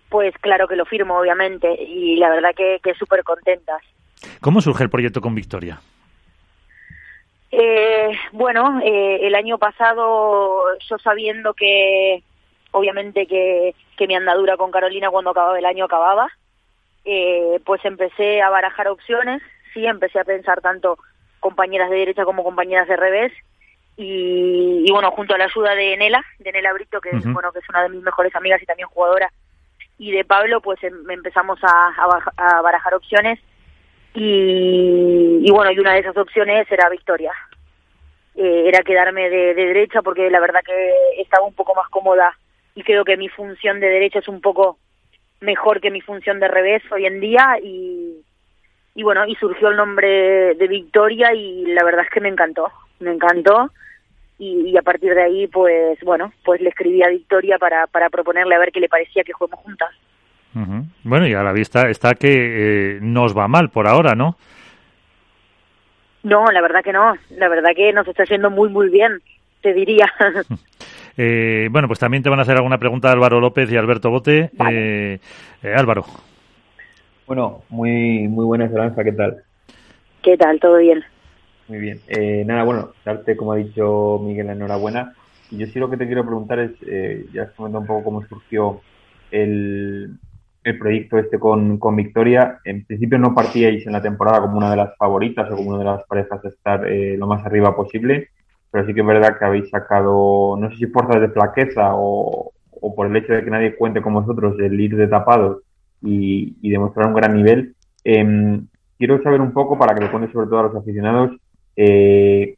pues 0.09 0.33
claro 0.39 0.67
que 0.67 0.75
lo 0.75 0.85
firmo, 0.85 1.19
obviamente, 1.19 1.71
y 1.71 2.15
la 2.17 2.29
verdad 2.29 2.51
que, 2.55 2.79
que 2.83 2.93
súper 2.93 3.23
contentas. 3.23 3.81
¿Cómo 4.41 4.61
surge 4.61 4.83
el 4.83 4.89
proyecto 4.89 5.21
con 5.21 5.35
Victoria? 5.35 5.79
Eh, 7.51 8.11
bueno, 8.31 8.79
eh, 8.83 9.19
el 9.23 9.35
año 9.35 9.57
pasado 9.57 10.63
yo 10.87 10.97
sabiendo 10.99 11.53
que 11.53 12.23
obviamente 12.71 13.25
que, 13.25 13.73
que 13.97 14.07
mi 14.07 14.15
andadura 14.15 14.55
con 14.55 14.71
Carolina 14.71 15.09
cuando 15.09 15.31
acababa 15.31 15.57
el 15.57 15.65
año 15.65 15.85
acababa, 15.85 16.29
eh, 17.05 17.59
pues 17.65 17.83
empecé 17.85 18.41
a 18.41 18.49
barajar 18.49 18.87
opciones, 18.87 19.41
sí, 19.73 19.85
empecé 19.85 20.19
a 20.19 20.25
pensar 20.25 20.61
tanto 20.61 20.97
compañeras 21.39 21.89
de 21.89 21.97
derecha 21.97 22.25
como 22.25 22.43
compañeras 22.43 22.87
de 22.87 22.97
revés 22.97 23.31
y, 23.97 24.83
y 24.85 24.91
bueno, 24.91 25.11
junto 25.11 25.33
a 25.33 25.37
la 25.37 25.45
ayuda 25.45 25.75
de 25.75 25.97
Nela, 25.97 26.23
de 26.37 26.51
Nela 26.51 26.71
Brito, 26.73 27.01
que, 27.01 27.09
bueno, 27.25 27.51
que 27.51 27.59
es 27.59 27.69
una 27.69 27.83
de 27.83 27.89
mis 27.89 28.01
mejores 28.01 28.33
amigas 28.35 28.61
y 28.61 28.65
también 28.65 28.87
jugadora, 28.87 29.31
y 29.97 30.11
de 30.11 30.23
Pablo, 30.23 30.61
pues 30.61 30.81
em, 30.83 31.09
empezamos 31.09 31.59
a, 31.63 31.91
a, 32.37 32.61
barajar 32.61 32.93
opciones 32.93 33.39
y, 34.13 35.39
y, 35.43 35.51
bueno, 35.51 35.71
y 35.71 35.79
una 35.79 35.93
de 35.93 35.99
esas 35.99 36.17
opciones 36.17 36.69
era 36.71 36.89
Victoria. 36.89 37.31
Eh, 38.35 38.67
era 38.67 38.83
quedarme 38.83 39.29
de, 39.29 39.53
de 39.53 39.65
derecha 39.65 40.01
porque 40.01 40.29
la 40.29 40.39
verdad 40.39 40.61
que 40.65 41.21
estaba 41.21 41.45
un 41.45 41.53
poco 41.53 41.75
más 41.75 41.89
cómoda 41.89 42.37
y 42.73 42.83
creo 42.83 43.03
que 43.03 43.17
mi 43.17 43.27
función 43.27 43.79
de 43.79 43.87
derecha 43.87 44.19
es 44.19 44.27
un 44.27 44.39
poco 44.39 44.77
mejor 45.41 45.81
que 45.81 45.91
mi 45.91 46.01
función 46.01 46.39
de 46.39 46.47
revés 46.47 46.81
hoy 46.91 47.05
en 47.05 47.19
día 47.19 47.57
y, 47.61 48.23
y 48.95 49.03
bueno, 49.03 49.25
y 49.25 49.35
surgió 49.35 49.69
el 49.69 49.77
nombre 49.77 50.55
de 50.55 50.67
Victoria 50.67 51.33
y 51.33 51.65
la 51.67 51.83
verdad 51.83 52.05
es 52.05 52.11
que 52.11 52.21
me 52.21 52.29
encantó, 52.29 52.71
me 52.99 53.11
encantó 53.11 53.71
y, 54.37 54.77
a 54.77 54.81
partir 54.81 55.13
de 55.13 55.23
ahí 55.23 55.47
pues 55.47 55.99
bueno, 56.01 56.31
pues 56.43 56.61
le 56.61 56.69
escribí 56.69 57.03
a 57.03 57.09
Victoria 57.09 57.57
para, 57.57 57.87
para 57.87 58.09
proponerle 58.09 58.55
a 58.55 58.59
ver 58.59 58.71
qué 58.71 58.79
le 58.79 58.89
parecía 58.89 59.23
que 59.23 59.33
juguemos 59.33 59.59
juntas. 59.59 59.89
Bueno, 61.03 61.27
y 61.27 61.33
a 61.33 61.43
la 61.43 61.53
vista 61.53 61.89
está 61.89 62.15
que 62.15 62.95
eh, 62.95 62.99
nos 63.01 63.37
va 63.37 63.47
mal 63.47 63.69
por 63.69 63.87
ahora, 63.87 64.15
¿no? 64.15 64.35
No, 66.23 66.45
la 66.47 66.61
verdad 66.61 66.83
que 66.83 66.91
no, 66.91 67.15
la 67.29 67.47
verdad 67.47 67.71
que 67.75 67.93
nos 67.93 68.07
está 68.07 68.25
yendo 68.25 68.49
muy 68.49 68.69
muy 68.69 68.89
bien, 68.89 69.21
te 69.61 69.73
diría. 69.73 70.11
Eh, 71.21 71.67
bueno, 71.69 71.89
pues 71.89 71.99
también 71.99 72.23
te 72.23 72.29
van 72.29 72.39
a 72.39 72.43
hacer 72.43 72.55
alguna 72.55 72.77
pregunta 72.77 73.11
Álvaro 73.11 73.41
López 73.41 73.69
y 73.69 73.75
Alberto 73.75 74.09
Bote. 74.09 74.51
Eh, 74.69 75.19
eh, 75.61 75.73
Álvaro. 75.75 76.05
Bueno, 77.27 77.63
muy 77.67 78.25
muy 78.29 78.45
buena 78.45 78.63
Esperanza, 78.63 79.03
¿qué 79.03 79.11
tal? 79.11 79.43
¿Qué 80.21 80.37
tal? 80.37 80.61
¿Todo 80.61 80.77
bien? 80.77 81.03
Muy 81.67 81.77
bien. 81.77 81.99
Eh, 82.07 82.43
nada, 82.45 82.63
bueno, 82.63 82.93
darte, 83.05 83.37
como 83.37 83.53
ha 83.53 83.57
dicho 83.57 84.19
Miguel, 84.23 84.49
enhorabuena. 84.49 85.13
Y 85.51 85.57
yo 85.57 85.67
sí 85.67 85.77
lo 85.77 85.89
que 85.89 85.97
te 85.97 86.07
quiero 86.07 86.25
preguntar 86.25 86.59
es, 86.59 86.71
eh, 86.87 87.25
ya 87.31 87.43
has 87.43 87.51
comentado 87.51 87.81
un 87.81 87.87
poco 87.87 88.03
cómo 88.03 88.25
surgió 88.25 88.81
el, 89.29 90.17
el 90.63 90.77
proyecto 90.77 91.17
este 91.17 91.39
con, 91.39 91.77
con 91.77 91.95
Victoria. 91.95 92.59
En 92.63 92.85
principio 92.85 93.17
no 93.17 93.33
partíais 93.33 93.85
en 93.85 93.93
la 93.93 94.01
temporada 94.01 94.41
como 94.41 94.57
una 94.57 94.71
de 94.71 94.77
las 94.77 94.95
favoritas 94.97 95.49
o 95.51 95.55
como 95.55 95.69
una 95.69 95.79
de 95.79 95.85
las 95.85 96.03
parejas 96.05 96.41
de 96.41 96.49
estar 96.49 96.87
eh, 96.87 97.17
lo 97.17 97.27
más 97.27 97.45
arriba 97.45 97.75
posible 97.75 98.29
pero 98.71 98.85
sí 98.85 98.93
que 98.93 99.01
es 99.01 99.05
verdad 99.05 99.37
que 99.37 99.45
habéis 99.45 99.69
sacado, 99.69 100.55
no 100.57 100.69
sé 100.69 100.77
si 100.77 100.87
fuerzas 100.87 101.21
de 101.21 101.29
flaqueza 101.29 101.95
o, 101.95 102.51
o 102.69 102.95
por 102.95 103.07
el 103.07 103.15
hecho 103.15 103.33
de 103.33 103.43
que 103.43 103.49
nadie 103.49 103.75
cuente 103.75 104.01
con 104.01 104.13
vosotros 104.13 104.55
el 104.59 104.79
ir 104.79 104.95
de 104.95 105.07
tapados 105.07 105.63
y, 106.01 106.55
y 106.61 106.69
demostrar 106.69 107.07
un 107.07 107.13
gran 107.13 107.35
nivel. 107.35 107.75
Eh, 108.03 108.61
quiero 108.97 109.21
saber 109.23 109.41
un 109.41 109.53
poco, 109.53 109.77
para 109.77 109.95
que 109.95 110.01
lo 110.01 110.11
cuentes 110.11 110.31
sobre 110.31 110.47
todo 110.47 110.59
a 110.59 110.63
los 110.63 110.75
aficionados, 110.75 111.31
eh, 111.75 112.55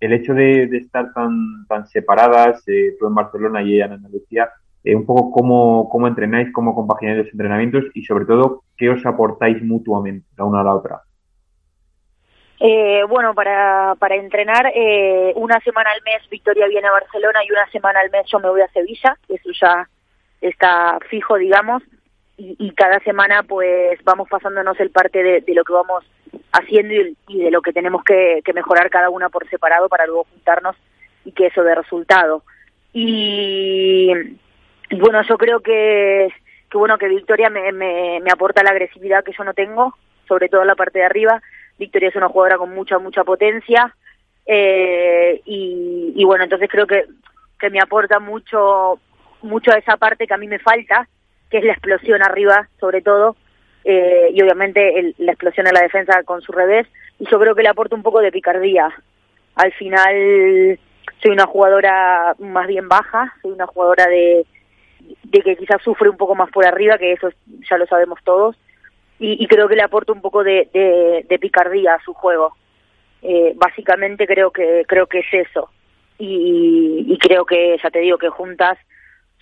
el 0.00 0.12
hecho 0.12 0.34
de, 0.34 0.66
de, 0.68 0.78
estar 0.78 1.12
tan, 1.12 1.66
tan 1.66 1.88
separadas, 1.88 2.62
eh, 2.68 2.94
tú 2.98 3.06
en 3.06 3.14
Barcelona 3.14 3.62
y 3.62 3.74
ella 3.74 3.86
en 3.86 3.92
Andalucía, 3.92 4.50
eh, 4.84 4.94
un 4.94 5.04
poco 5.04 5.30
cómo, 5.32 5.88
cómo 5.88 6.06
entrenáis, 6.06 6.52
cómo 6.52 6.74
compagináis 6.74 7.18
los 7.18 7.32
entrenamientos 7.32 7.84
y 7.94 8.04
sobre 8.04 8.24
todo 8.24 8.62
qué 8.76 8.90
os 8.90 9.04
aportáis 9.04 9.62
mutuamente 9.62 10.26
la 10.36 10.44
una 10.44 10.60
a 10.60 10.64
la 10.64 10.74
otra. 10.74 11.02
Eh, 12.60 13.04
bueno, 13.08 13.34
para, 13.34 13.94
para 13.98 14.16
entrenar, 14.16 14.72
eh, 14.74 15.32
una 15.36 15.60
semana 15.60 15.90
al 15.90 16.02
mes 16.02 16.28
Victoria 16.28 16.66
viene 16.66 16.88
a 16.88 16.92
Barcelona 16.92 17.40
y 17.44 17.52
una 17.52 17.70
semana 17.70 18.00
al 18.00 18.10
mes 18.10 18.26
yo 18.30 18.40
me 18.40 18.48
voy 18.48 18.62
a 18.62 18.68
Sevilla, 18.68 19.16
eso 19.28 19.50
ya 19.60 19.88
está 20.40 20.98
fijo, 21.08 21.36
digamos, 21.36 21.82
y, 22.36 22.70
cada 22.70 23.00
semana 23.00 23.42
pues 23.42 23.98
vamos 24.04 24.28
pasándonos 24.28 24.78
el 24.78 24.90
parte 24.90 25.22
de, 25.24 25.54
lo 25.54 25.64
que 25.64 25.72
vamos 25.72 26.04
haciendo 26.52 26.94
y, 26.94 27.16
y, 27.26 27.42
de 27.42 27.50
lo 27.50 27.60
que 27.62 27.72
tenemos 27.72 28.04
que, 28.04 28.42
que 28.44 28.52
mejorar 28.52 28.90
cada 28.90 29.10
una 29.10 29.28
por 29.28 29.48
separado 29.48 29.88
para 29.88 30.06
luego 30.06 30.24
juntarnos 30.32 30.76
y 31.24 31.32
que 31.32 31.46
eso 31.46 31.64
dé 31.64 31.74
resultado. 31.74 32.44
Y 32.92 34.12
bueno, 34.90 35.22
yo 35.22 35.36
creo 35.36 35.60
que, 35.60 36.28
bueno 36.72 36.98
que 36.98 37.08
Victoria 37.08 37.50
me, 37.50 37.72
me, 37.72 38.20
me 38.20 38.30
aporta 38.30 38.62
la 38.62 38.70
agresividad 38.70 39.24
que 39.24 39.32
yo 39.36 39.44
no 39.44 39.54
tengo, 39.54 39.94
sobre 40.26 40.48
todo 40.48 40.62
en 40.62 40.68
la 40.68 40.74
parte 40.74 41.00
de 41.00 41.04
arriba, 41.04 41.42
Victoria 41.78 42.08
es 42.08 42.16
una 42.16 42.28
jugadora 42.28 42.58
con 42.58 42.74
mucha, 42.74 42.98
mucha 42.98 43.24
potencia. 43.24 43.94
Eh, 44.50 45.40
y, 45.44 46.24
bueno, 46.24 46.44
entonces 46.44 46.68
creo 46.70 46.86
que, 46.86 47.04
que 47.58 47.70
me 47.70 47.80
aporta 47.80 48.18
mucho, 48.18 48.98
mucho 49.42 49.72
a 49.72 49.78
esa 49.78 49.96
parte 49.96 50.26
que 50.26 50.34
a 50.34 50.38
mí 50.38 50.48
me 50.48 50.58
falta, 50.58 51.08
que 51.50 51.58
es 51.58 51.64
la 51.64 51.72
explosión 51.72 52.22
arriba, 52.22 52.68
sobre 52.80 53.02
todo, 53.02 53.36
eh, 53.84 54.30
y 54.32 54.42
obviamente 54.42 55.14
la 55.18 55.32
explosión 55.32 55.66
en 55.66 55.74
la 55.74 55.82
defensa 55.82 56.22
con 56.24 56.40
su 56.40 56.52
revés, 56.52 56.86
y 57.18 57.28
yo 57.30 57.38
creo 57.38 57.54
que 57.54 57.62
le 57.62 57.68
aporta 57.68 57.94
un 57.94 58.02
poco 58.02 58.20
de 58.20 58.32
picardía. 58.32 58.90
Al 59.54 59.72
final 59.72 60.78
soy 61.22 61.30
una 61.32 61.46
jugadora 61.46 62.34
más 62.38 62.66
bien 62.66 62.88
baja, 62.88 63.34
soy 63.42 63.52
una 63.52 63.66
jugadora 63.66 64.06
de, 64.06 64.46
de 65.24 65.40
que 65.40 65.56
quizás 65.56 65.82
sufre 65.82 66.08
un 66.08 66.16
poco 66.16 66.34
más 66.34 66.50
por 66.50 66.66
arriba, 66.66 66.98
que 66.98 67.12
eso 67.12 67.28
ya 67.68 67.76
lo 67.76 67.86
sabemos 67.86 68.18
todos, 68.24 68.56
y, 69.18 69.42
y 69.42 69.46
creo 69.46 69.68
que 69.68 69.76
le 69.76 69.82
aporta 69.82 70.12
un 70.12 70.20
poco 70.20 70.44
de, 70.44 70.68
de, 70.72 71.26
de 71.28 71.38
picardía 71.38 71.94
a 71.94 72.02
su 72.04 72.14
juego. 72.14 72.54
Eh, 73.20 73.52
básicamente 73.56 74.28
creo 74.28 74.52
que 74.52 74.84
creo 74.86 75.08
que 75.08 75.18
es 75.18 75.26
eso 75.32 75.70
y, 76.18 77.04
y 77.08 77.18
creo 77.18 77.44
que 77.44 77.76
ya 77.82 77.90
te 77.90 77.98
digo 77.98 78.16
que 78.16 78.28
juntas 78.28 78.78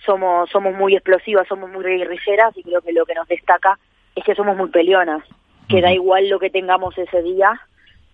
somos 0.03 0.49
somos 0.49 0.73
muy 0.73 0.95
explosivas 0.95 1.47
somos 1.47 1.69
muy 1.69 1.83
guerrilleras 1.83 2.57
y 2.57 2.63
creo 2.63 2.81
que 2.81 2.91
lo 2.91 3.05
que 3.05 3.13
nos 3.13 3.27
destaca 3.27 3.77
es 4.15 4.23
que 4.23 4.33
somos 4.33 4.57
muy 4.57 4.69
peleonas 4.69 5.23
que 5.69 5.79
da 5.79 5.93
igual 5.93 6.27
lo 6.27 6.39
que 6.39 6.49
tengamos 6.49 6.97
ese 6.97 7.21
día 7.21 7.61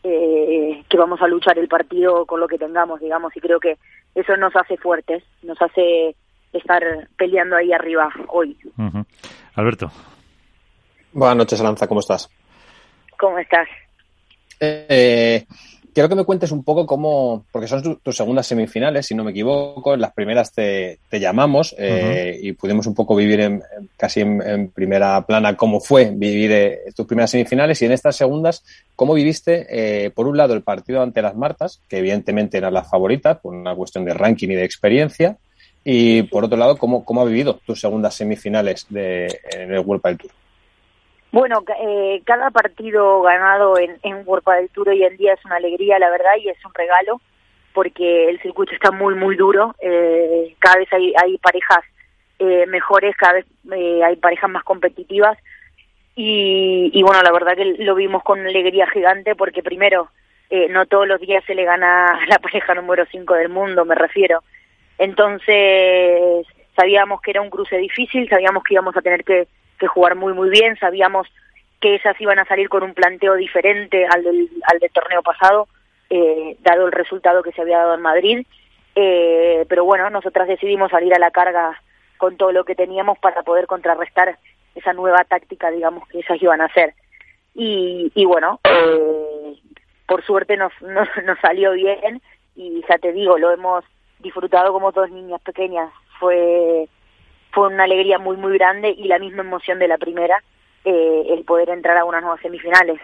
eh, 0.04 0.84
que 0.90 0.98
vamos 0.98 1.22
a 1.22 1.30
luchar 1.30 1.58
el 1.58 1.70
partido 1.70 2.26
con 2.26 2.42
lo 2.42 2.50
que 2.50 2.58
tengamos 2.58 3.00
digamos 3.00 3.34
y 3.38 3.40
creo 3.40 3.62
que 3.62 3.78
eso 4.16 4.36
nos 4.36 4.54
hace 4.58 4.76
fuertes 4.76 5.24
nos 5.44 5.62
hace 5.62 6.18
estar 6.54 6.84
peleando 7.18 7.56
ahí 7.56 7.72
arriba 7.72 8.10
hoy 8.30 8.58
uh 8.78 8.84
-huh. 8.84 9.06
Alberto 9.56 9.92
Buenas 11.14 11.38
noches, 11.38 11.60
Alanza, 11.62 11.88
¿cómo 11.88 12.00
estás? 12.00 12.28
¿Cómo 13.20 13.38
estás? 13.38 13.68
Eh, 14.60 15.46
quiero 15.94 16.10
que 16.10 16.16
me 16.16 16.24
cuentes 16.24 16.52
un 16.52 16.64
poco 16.64 16.88
cómo, 16.88 17.46
porque 17.52 17.68
son 17.68 17.84
tus 17.84 18.02
tu 18.02 18.12
segundas 18.12 18.48
semifinales, 18.48 19.06
si 19.06 19.14
no 19.14 19.24
me 19.24 19.30
equivoco, 19.30 19.94
en 19.94 20.02
las 20.02 20.14
primeras 20.14 20.52
te, 20.52 20.98
te 21.10 21.20
llamamos 21.20 21.76
eh, 21.78 22.40
uh 22.40 22.44
-huh. 22.44 22.48
y 22.48 22.52
pudimos 22.54 22.88
un 22.88 22.96
poco 22.96 23.16
vivir 23.16 23.42
en, 23.42 23.62
casi 23.96 24.22
en, 24.22 24.42
en, 24.42 24.70
primera 24.70 25.22
plana 25.22 25.56
cómo 25.56 25.80
fue 25.80 26.12
vivir 26.16 26.52
eh, 26.52 26.80
tus 26.96 27.06
primeras 27.06 27.30
semifinales 27.30 27.80
y 27.82 27.86
en 27.86 27.92
estas 27.92 28.16
segundas, 28.16 28.64
cómo 28.96 29.14
viviste, 29.14 29.68
eh, 29.70 30.10
por 30.10 30.28
un 30.28 30.38
lado, 30.38 30.56
el 30.56 30.64
partido 30.64 31.04
ante 31.04 31.22
las 31.22 31.36
Martas, 31.36 31.80
que 31.88 32.00
evidentemente 32.00 32.58
eran 32.58 32.74
las 32.74 32.90
favoritas 32.90 33.38
por 33.38 33.54
una 33.54 33.76
cuestión 33.76 34.04
de 34.04 34.16
ranking 34.16 34.50
y 34.50 34.56
de 34.56 34.66
experiencia, 34.66 35.38
y 35.84 36.24
por 36.24 36.46
otro 36.46 36.58
lado, 36.58 36.78
cómo, 36.78 37.04
cómo 37.04 37.22
ha 37.22 37.26
vivido 37.26 37.60
tus 37.66 37.80
segundas 37.80 38.16
semifinales 38.16 38.88
de, 38.90 39.28
en 39.52 39.74
el 39.74 39.80
World 39.80 40.02
Padel 40.02 40.18
Tour. 40.18 40.32
Bueno, 41.32 41.64
eh, 41.82 42.22
cada 42.26 42.52
partido 42.52 43.22
ganado 43.22 43.78
en, 43.78 43.98
en 44.04 44.22
World 44.26 44.46
del 44.46 44.70
Tour 44.70 44.90
hoy 44.90 45.04
en 45.04 45.18
día 45.18 45.34
es 45.34 45.44
una 45.46 45.56
alegría, 45.56 45.98
la 45.98 46.10
verdad, 46.10 46.32
y 46.40 46.50
es 46.50 46.64
un 46.64 46.74
regalo, 46.74 47.22
porque 47.74 48.30
el 48.30 48.40
circuito 48.42 48.74
está 48.74 48.92
muy, 48.92 49.16
muy 49.16 49.36
duro. 49.36 49.76
Eh, 49.82 50.56
cada 50.60 50.78
vez 50.78 50.94
hay, 50.94 51.14
hay 51.22 51.38
parejas 51.40 51.84
eh, 52.40 52.66
mejores, 52.68 53.16
cada 53.16 53.34
vez 53.34 53.46
eh, 53.72 54.04
hay 54.04 54.16
parejas 54.18 54.50
más 54.50 54.64
competitivas. 54.64 55.38
Y, 56.16 56.92
y 56.94 57.02
bueno, 57.02 57.22
la 57.24 57.32
verdad 57.32 57.56
que 57.56 57.66
lo 57.66 57.96
vimos 57.96 58.22
con 58.24 58.40
alegría 58.46 58.88
gigante, 58.88 59.36
porque 59.36 59.64
primero, 59.64 60.10
eh, 60.50 60.68
no 60.70 60.86
todos 60.86 61.08
los 61.08 61.20
días 61.20 61.44
se 61.46 61.56
le 61.56 61.64
gana 61.64 62.20
la 62.28 62.38
pareja 62.38 62.76
número 62.76 63.06
5 63.10 63.34
del 63.34 63.50
mundo, 63.50 63.86
me 63.86 63.96
refiero. 63.96 64.44
Entonces, 64.98 66.46
sabíamos 66.76 67.22
que 67.22 67.32
era 67.32 67.42
un 67.42 67.50
cruce 67.50 67.78
difícil, 67.78 68.30
sabíamos 68.30 68.64
que 68.64 68.74
íbamos 68.76 68.96
a 68.96 69.02
tener 69.02 69.24
que 69.24 69.48
jugar 69.88 70.16
muy 70.16 70.34
muy 70.34 70.50
bien, 70.50 70.78
sabíamos 70.78 71.28
que 71.82 71.96
ellas 71.96 72.16
iban 72.20 72.40
a 72.40 72.46
salir 72.46 72.70
con 72.70 72.82
un 72.84 72.94
planteo 72.94 73.36
diferente 73.36 74.06
al 74.08 74.24
del, 74.24 74.50
al 74.72 74.80
del 74.80 74.90
torneo 74.92 75.22
pasado, 75.22 75.68
eh, 76.10 76.56
dado 76.62 76.86
el 76.86 76.94
resultado 76.94 77.44
que 77.44 77.52
se 77.52 77.62
había 77.62 77.80
dado 77.80 77.96
en 77.96 78.02
Madrid, 78.02 78.46
Eh, 78.96 79.66
pero 79.68 79.84
bueno, 79.86 80.10
nosotras 80.10 80.48
decidimos 80.48 80.92
salir 80.92 81.14
a 81.16 81.20
la 81.20 81.32
carga 81.32 81.82
con 82.18 82.38
todo 82.38 82.52
lo 82.52 82.64
que 82.64 82.76
teníamos 82.76 83.18
para 83.18 83.42
poder 83.42 83.66
contrarrestar 83.66 84.38
esa 84.76 84.94
nueva 84.94 85.24
táctica, 85.26 85.72
digamos, 85.72 86.08
que 86.08 86.20
ellas 86.20 86.42
iban 86.42 86.62
a 86.62 86.66
hacer. 86.66 86.94
Y, 87.56 88.12
y 88.14 88.26
bueno, 88.26 88.60
eh, 88.64 89.56
por 90.06 90.24
suerte 90.24 90.58
nos 90.58 90.72
salió 91.42 91.72
bien 91.74 92.22
y 92.56 92.84
ya 92.88 92.98
te 93.00 93.12
digo, 93.12 93.38
lo 93.38 93.52
hemos 93.52 93.84
disfrutado 94.24 94.74
como 94.74 94.92
dos 94.92 95.12
niñas 95.12 95.42
pequeñas. 95.42 95.92
Fue, 96.20 96.88
fue 97.52 97.68
una 97.68 97.84
alegría 97.84 98.18
muy, 98.18 98.38
muy 98.38 98.58
grande 98.58 98.90
y 98.90 99.08
la 99.08 99.20
misma 99.20 99.44
emoción 99.44 99.78
de 99.78 99.88
la 99.88 99.98
primera, 99.98 100.42
eh, 100.84 101.24
el 101.30 101.44
poder 101.44 101.70
entrar 101.70 101.98
a 101.98 102.06
unas 102.06 102.22
nuevas 102.22 102.42
semifinales. 102.42 103.00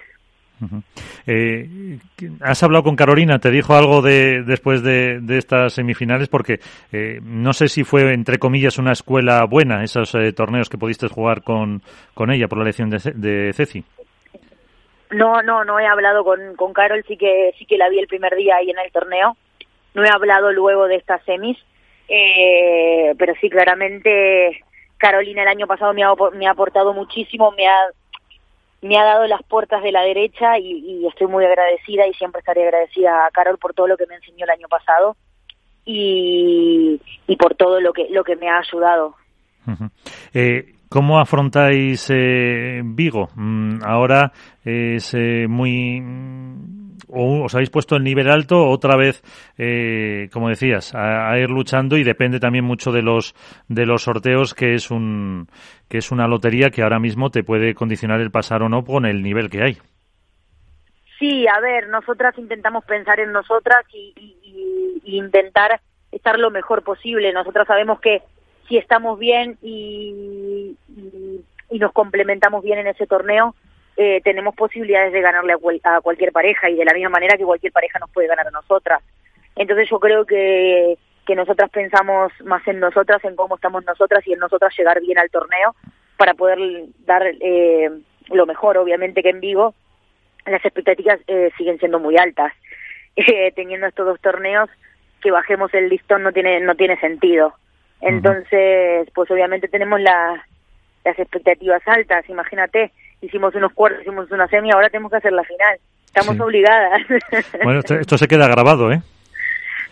Eh, 1.26 2.00
¿Has 2.42 2.64
hablado 2.64 2.84
con 2.84 2.96
Carolina? 2.96 3.40
¿Te 3.40 3.52
dijo 3.52 3.76
algo 3.76 4.02
de, 4.02 4.44
después 4.44 4.84
de, 4.84 5.22
estas 5.38 5.74
semifinales? 5.74 6.28
Porque 6.28 6.60
eh, 6.92 7.20
no 7.22 7.54
sé 7.54 7.68
si 7.68 7.84
fue, 7.84 8.14
entre 8.14 8.40
comillas, 8.40 8.78
una 8.78 8.92
escuela 8.92 9.46
buena, 9.46 9.84
esos 9.84 10.14
eh, 10.16 10.34
torneos 10.34 10.70
que 10.70 10.78
pudiste 10.78 11.08
jugar 11.08 11.44
con, 11.44 11.82
con 12.14 12.32
ella 12.32 12.48
por 12.48 12.58
la 12.58 12.64
elección 12.64 12.90
de, 12.90 13.00
de 13.16 13.54
Ceci. 13.54 13.84
No, 15.12 15.42
no, 15.42 15.64
no 15.64 15.80
he 15.80 15.88
hablado 15.88 16.24
con, 16.24 16.56
con 16.56 16.74
Carol, 16.74 17.04
sí 17.08 17.18
que, 17.18 17.54
sí 17.58 17.66
que 17.66 17.78
la 17.78 17.90
vi 17.90 18.00
el 18.00 18.08
primer 18.08 18.36
día 18.36 18.58
ahí 18.58 18.70
en 18.70 18.80
el 18.80 18.92
torneo. 18.92 19.38
No 19.94 20.04
he 20.04 20.10
hablado 20.10 20.52
luego 20.52 20.88
de 20.88 20.96
estas 20.96 21.24
semis, 21.26 21.58
eh, 22.08 23.14
pero 23.18 23.34
sí, 23.40 23.50
claramente 23.50 24.64
Carolina 24.98 25.44
el 25.44 25.48
año 25.48 25.68
pasado 25.68 25.94
me 25.94 26.04
ha, 26.04 26.14
me 26.34 26.48
ha 26.48 26.52
aportado 26.52 26.94
muchísimo, 26.94 27.52
me 27.52 27.68
ha 27.68 27.78
me 28.82 28.98
ha 28.98 29.04
dado 29.04 29.28
las 29.28 29.44
puertas 29.44 29.84
de 29.84 29.92
la 29.92 30.02
derecha 30.04 30.58
y, 30.58 31.06
estoy 31.06 31.28
muy 31.28 31.46
agradecida 31.46 32.08
y 32.08 32.14
siempre 32.14 32.40
estaré 32.40 32.64
agradecida 32.64 33.26
a 33.26 33.32
Carol 33.32 33.58
por 33.58 33.74
todo 33.74 33.88
lo 33.88 33.98
que 33.98 34.06
me 34.08 34.16
enseñó 34.16 34.46
el 34.46 34.52
año 34.52 34.68
pasado 34.70 35.18
y, 35.86 37.02
y 37.28 37.36
por 37.36 37.56
todo 37.56 37.82
lo 37.82 37.94
que 37.94 38.08
lo 38.10 38.24
que 38.24 38.36
me 38.36 38.50
ha 38.50 38.60
ayudado. 38.60 39.16
eh, 40.34 40.76
¿Cómo 40.90 41.20
afrontáis 41.20 42.10
eh, 42.10 42.82
Vigo? 42.84 43.30
Mm, 43.36 43.82
ahora 43.86 44.32
es 44.64 45.14
eh, 45.14 45.46
muy 45.48 46.02
o 47.12 47.44
os 47.44 47.56
habéis 47.56 47.70
puesto 47.70 47.96
el 47.96 48.04
nivel 48.04 48.30
alto 48.30 48.68
otra 48.70 48.96
vez, 48.96 49.22
eh, 49.58 50.30
como 50.32 50.50
decías, 50.50 50.94
a, 50.96 51.38
ir 51.38 51.50
luchando 51.50 51.98
y 51.98 52.04
depende 52.04 52.40
también 52.40 52.66
mucho 52.66 52.92
de 52.92 53.02
los 53.02 53.34
de 53.68 53.86
los 53.86 54.04
sorteos 54.04 54.54
que 54.54 54.76
es 54.76 54.92
un 54.92 55.48
que 55.88 55.98
es 55.98 56.12
una 56.12 56.28
lotería 56.28 56.70
que 56.70 56.84
ahora 56.84 57.00
mismo 57.00 57.30
te 57.30 57.44
puede 57.44 57.74
condicionar 57.74 58.22
el 58.22 58.32
pasar 58.32 58.62
o 58.62 58.70
no 58.70 58.84
con 58.84 59.06
el 59.06 59.24
nivel 59.24 59.50
que 59.50 59.64
hay. 59.64 59.78
Sí, 61.18 61.46
a 61.48 61.60
ver, 61.60 61.90
nosotras 61.90 62.38
intentamos 62.38 62.86
pensar 62.86 63.20
en 63.20 63.32
nosotras 63.34 63.86
y, 63.94 64.36
intentar 65.04 65.82
estar 66.12 66.38
lo 66.38 66.52
mejor 66.52 66.84
posible. 66.84 67.34
Nosotras 67.34 67.66
sabemos 67.66 68.00
que 68.00 68.22
si 68.68 68.78
estamos 68.78 69.18
bien 69.18 69.58
y, 69.62 70.78
y 71.70 71.80
nos 71.80 71.92
complementamos 71.94 72.64
bien 72.64 72.78
en 72.80 72.88
ese 72.88 73.08
torneo, 73.08 73.56
eh, 73.98 74.22
tenemos 74.24 74.56
posibilidades 74.56 75.12
de 75.12 75.22
ganarle 75.22 75.54
a, 75.84 76.02
cualquier 76.02 76.32
pareja 76.32 76.70
y 76.70 76.76
de 76.76 76.86
la 76.86 76.94
misma 76.94 77.10
manera 77.10 77.38
que 77.38 77.44
cualquier 77.44 77.72
pareja 77.72 78.00
nos 78.00 78.10
puede 78.12 78.28
ganar 78.28 78.48
a 78.48 78.52
nosotras. 78.52 79.02
Entonces 79.56 79.90
yo 79.90 80.00
creo 80.00 80.26
que, 80.26 80.98
que 81.26 81.36
nosotras 81.36 81.70
pensamos 81.70 82.32
más 82.46 82.66
en 82.68 82.80
nosotras, 82.80 83.24
en 83.26 83.36
cómo 83.36 83.56
estamos 83.56 83.86
nosotras 83.86 84.26
y 84.26 84.34
en 84.34 84.40
nosotras 84.40 84.74
llegar 84.78 85.02
bien 85.02 85.18
al 85.18 85.30
torneo 85.30 85.76
para 86.18 86.34
poder 86.34 86.60
dar 87.06 87.24
eh, 87.26 87.90
lo 88.30 88.46
mejor, 88.46 88.78
obviamente 88.78 89.24
que 89.24 89.30
en 89.30 89.40
Vigo 89.40 89.74
las 90.46 90.64
expectativas 90.66 91.20
eh, 91.28 91.52
siguen 91.58 91.80
siendo 91.80 92.00
muy 92.00 92.18
altas. 92.18 92.54
Eh, 93.16 93.52
teniendo 93.54 93.86
estos 93.86 94.06
dos 94.06 94.22
torneos, 94.22 94.70
que 95.22 95.30
bajemos 95.30 95.74
el 95.74 95.90
listón 95.90 96.24
no 96.24 96.32
tiene, 96.32 96.62
no 96.62 96.76
tiene 96.76 96.98
sentido. 97.02 97.54
Entonces, 98.00 99.10
pues 99.14 99.30
obviamente 99.30 99.68
tenemos 99.68 100.00
la, 100.00 100.46
las 101.04 101.20
expectativas 101.20 101.82
altas, 101.86 102.30
imagínate, 102.30 102.94
hicimos 103.22 103.54
unos 103.56 103.74
cuartos, 103.74 104.02
hicimos 104.02 104.30
una 104.32 104.48
semi, 104.48 104.72
ahora 104.72 104.90
tenemos 104.90 105.12
que 105.12 105.18
hacer 105.18 105.32
la 105.32 105.44
final. 105.44 105.80
Estamos 106.06 106.40
obligadas. 106.40 107.02
Bueno, 107.64 107.82
esto, 107.82 108.18
se 108.18 108.28
queda 108.28 108.48
grabado, 108.48 108.92
¿eh? 108.92 109.02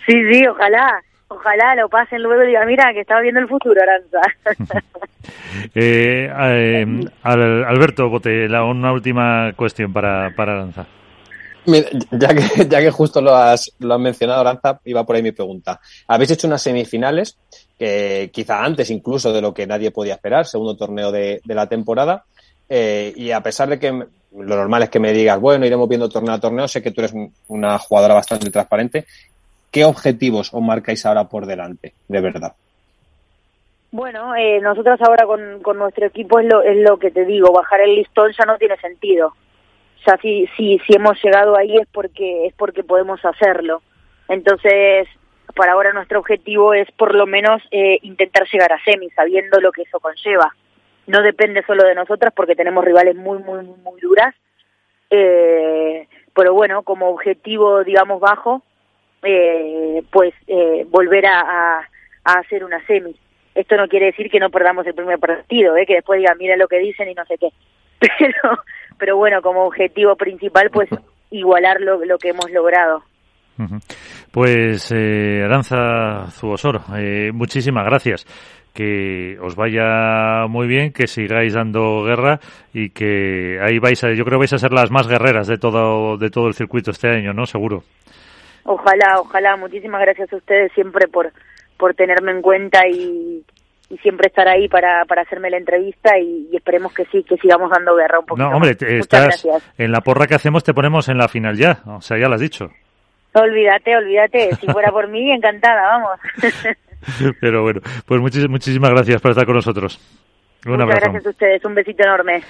Sí, 0.05 0.13
sí, 0.31 0.47
ojalá. 0.47 1.01
Ojalá 1.29 1.75
lo 1.75 1.89
pasen 1.89 2.23
luego 2.23 2.43
y 2.43 2.47
digan, 2.47 2.67
mira, 2.67 2.93
que 2.93 3.01
estaba 3.01 3.19
viendo 3.19 3.41
el 3.41 3.49
futuro, 3.49 3.81
Aranza. 3.81 4.21
eh, 5.75 6.31
eh, 6.31 7.05
Alberto 7.23 8.09
Bote, 8.09 8.45
una 8.47 8.93
última 8.93 9.51
cuestión 9.55 9.91
para, 9.91 10.33
para 10.35 10.53
Aranza. 10.53 10.87
Mira, 11.65 11.89
ya 12.11 12.29
que, 12.29 12.65
ya 12.69 12.79
que 12.79 12.91
justo 12.91 13.21
lo 13.21 13.35
has, 13.35 13.73
lo 13.79 13.93
has 13.93 13.99
mencionado, 13.99 14.39
Aranza, 14.39 14.79
iba 14.85 15.05
por 15.05 15.17
ahí 15.17 15.21
mi 15.21 15.33
pregunta. 15.33 15.81
Habéis 16.07 16.31
hecho 16.31 16.47
unas 16.47 16.61
semifinales, 16.61 17.37
que 17.77 18.29
quizá 18.33 18.63
antes 18.63 18.89
incluso 18.89 19.33
de 19.33 19.41
lo 19.41 19.53
que 19.53 19.67
nadie 19.67 19.91
podía 19.91 20.13
esperar, 20.13 20.45
segundo 20.45 20.77
torneo 20.77 21.11
de, 21.11 21.41
de 21.43 21.55
la 21.55 21.67
temporada. 21.67 22.23
Eh, 22.69 23.13
y 23.15 23.31
a 23.31 23.41
pesar 23.41 23.69
de 23.69 23.79
que 23.79 23.91
lo 23.91 24.55
normal 24.55 24.83
es 24.83 24.89
que 24.89 24.99
me 24.99 25.13
digas, 25.13 25.39
bueno, 25.39 25.65
iremos 25.65 25.87
viendo 25.87 26.09
torneo 26.09 26.33
a 26.33 26.39
torneo, 26.39 26.67
sé 26.67 26.81
que 26.81 26.91
tú 26.91 27.01
eres 27.01 27.13
una 27.47 27.77
jugadora 27.79 28.13
bastante 28.13 28.49
transparente. 28.49 29.05
¿Qué 29.71 29.85
objetivos 29.85 30.53
os 30.53 30.61
marcáis 30.61 31.05
ahora 31.05 31.25
por 31.25 31.45
delante, 31.45 31.93
de 32.07 32.21
verdad? 32.21 32.53
Bueno, 33.91 34.35
eh, 34.35 34.59
nosotros 34.61 34.99
ahora 35.01 35.25
con, 35.25 35.61
con 35.61 35.77
nuestro 35.77 36.05
equipo 36.05 36.39
es 36.39 36.45
lo, 36.45 36.61
es 36.61 36.77
lo 36.77 36.97
que 36.97 37.11
te 37.11 37.25
digo, 37.25 37.51
bajar 37.51 37.81
el 37.81 37.95
listón 37.95 38.31
ya 38.37 38.45
no 38.45 38.57
tiene 38.57 38.77
sentido. 38.77 39.33
O 40.05 40.17
si, 40.21 40.47
si, 40.55 40.79
si 40.79 40.95
hemos 40.95 41.21
llegado 41.21 41.57
ahí 41.57 41.75
es 41.75 41.87
porque, 41.91 42.45
es 42.45 42.53
porque 42.53 42.83
podemos 42.83 43.23
hacerlo. 43.25 43.81
Entonces, 44.29 45.07
para 45.55 45.73
ahora 45.73 45.91
nuestro 45.91 46.19
objetivo 46.19 46.73
es 46.73 46.89
por 46.91 47.13
lo 47.13 47.25
menos 47.25 47.61
eh, 47.71 47.99
intentar 48.03 48.47
llegar 48.51 48.71
a 48.71 48.83
semi, 48.83 49.09
sabiendo 49.09 49.59
lo 49.59 49.71
que 49.71 49.81
eso 49.81 49.99
conlleva 49.99 50.53
no 51.07 51.21
depende 51.21 51.63
solo 51.65 51.83
de 51.85 51.95
nosotras 51.95 52.33
porque 52.35 52.55
tenemos 52.55 52.83
rivales 52.83 53.15
muy, 53.15 53.39
muy, 53.39 53.63
muy 53.63 53.99
duras. 54.01 54.35
Eh, 55.09 56.07
pero 56.35 56.53
bueno, 56.53 56.83
como 56.83 57.09
objetivo, 57.09 57.83
digamos, 57.83 58.19
bajo, 58.19 58.61
eh, 59.23 60.03
pues 60.11 60.33
eh, 60.47 60.85
volver 60.89 61.25
a, 61.25 61.79
a, 62.23 62.33
hacer 62.39 62.63
una 62.63 62.85
semi. 62.85 63.15
Esto 63.55 63.75
no 63.75 63.87
quiere 63.87 64.07
decir 64.07 64.29
que 64.29 64.39
no 64.39 64.51
perdamos 64.51 64.85
el 64.85 64.93
primer 64.93 65.17
partido, 65.17 65.75
¿eh? 65.75 65.85
que 65.87 65.95
después 65.95 66.19
digan, 66.19 66.37
mira 66.37 66.55
lo 66.55 66.67
que 66.67 66.77
dicen 66.77 67.09
y 67.09 67.15
no 67.15 67.25
sé 67.25 67.37
qué. 67.37 67.49
Pero, 68.19 68.59
pero 68.99 69.17
bueno, 69.17 69.41
como 69.41 69.65
objetivo 69.65 70.15
principal, 70.15 70.69
pues 70.71 70.87
igualar 71.31 71.81
lo, 71.81 72.17
que 72.19 72.29
hemos 72.29 72.51
logrado. 72.51 73.03
Pues 74.31 74.91
eh, 74.91 75.41
Aranza 75.43 76.27
Zubosoro, 76.29 76.81
eh, 76.95 77.31
muchísimas 77.33 77.85
gracias 77.85 78.25
que 78.77 79.39
os 79.41 79.55
vaya 79.55 80.45
muy 80.47 80.67
bien, 80.67 80.93
que 80.93 81.07
sigáis 81.07 81.55
dando 81.55 82.03
guerra 82.03 82.39
y 82.75 82.91
que 82.91 83.57
ahí 83.59 83.79
vais 83.79 84.03
a, 84.03 84.13
yo 84.13 84.23
creo 84.23 84.37
que 84.37 84.43
vais 84.43 84.53
a 84.53 84.59
ser 84.59 84.71
las 84.71 84.91
más 84.91 85.07
guerreras 85.07 85.47
de 85.47 85.57
todo, 85.57 86.15
de 86.17 86.29
todo 86.29 86.47
el 86.47 86.53
circuito 86.53 86.91
este 86.91 87.09
año, 87.09 87.33
¿no? 87.33 87.47
Seguro. 87.47 87.81
Ojalá, 88.65 89.19
ojalá. 89.19 89.57
Muchísimas 89.57 89.99
gracias 90.01 90.31
a 90.31 90.35
ustedes 90.35 90.71
siempre 90.73 91.07
por, 91.07 91.31
por 91.75 91.95
tenerme 91.95 92.33
en 92.33 92.43
cuenta 92.43 92.87
y, 92.87 93.43
siempre 94.03 94.27
estar 94.27 94.47
ahí 94.47 94.67
para, 94.67 95.05
para 95.05 95.23
hacerme 95.23 95.49
la 95.49 95.57
entrevista 95.57 96.19
y, 96.19 96.47
esperemos 96.55 96.93
que 96.93 97.05
sí, 97.05 97.23
que 97.23 97.37
sigamos 97.37 97.71
dando 97.71 97.95
guerra 97.95 98.19
un 98.19 98.27
poquito. 98.27 98.47
No, 98.47 98.57
hombre, 98.57 98.77
estás 98.79 99.43
en 99.79 99.91
la 99.91 100.01
porra 100.01 100.27
que 100.27 100.35
hacemos 100.35 100.63
te 100.63 100.75
ponemos 100.75 101.09
en 101.09 101.17
la 101.17 101.27
final 101.27 101.57
ya, 101.57 101.79
o 101.87 102.01
sea, 102.01 102.19
ya 102.19 102.27
lo 102.27 102.35
has 102.35 102.41
dicho. 102.41 102.69
Olvídate, 103.33 103.97
olvídate. 103.97 104.55
Si 104.57 104.67
fuera 104.67 104.91
por 104.91 105.07
mí, 105.07 105.31
encantada, 105.35 105.81
vamos. 105.81 106.19
Pero 107.41 107.63
bueno, 107.63 107.81
pues 108.05 108.21
muchísimas 108.21 108.91
gracias 108.91 109.21
por 109.21 109.31
estar 109.31 109.45
con 109.45 109.55
nosotros. 109.55 109.99
Un 110.65 110.73
Muchas 110.73 110.99
gracias 110.99 111.25
a 111.25 111.29
ustedes, 111.29 111.65
un 111.65 111.75
besito 111.75 112.03
enorme. 112.03 112.43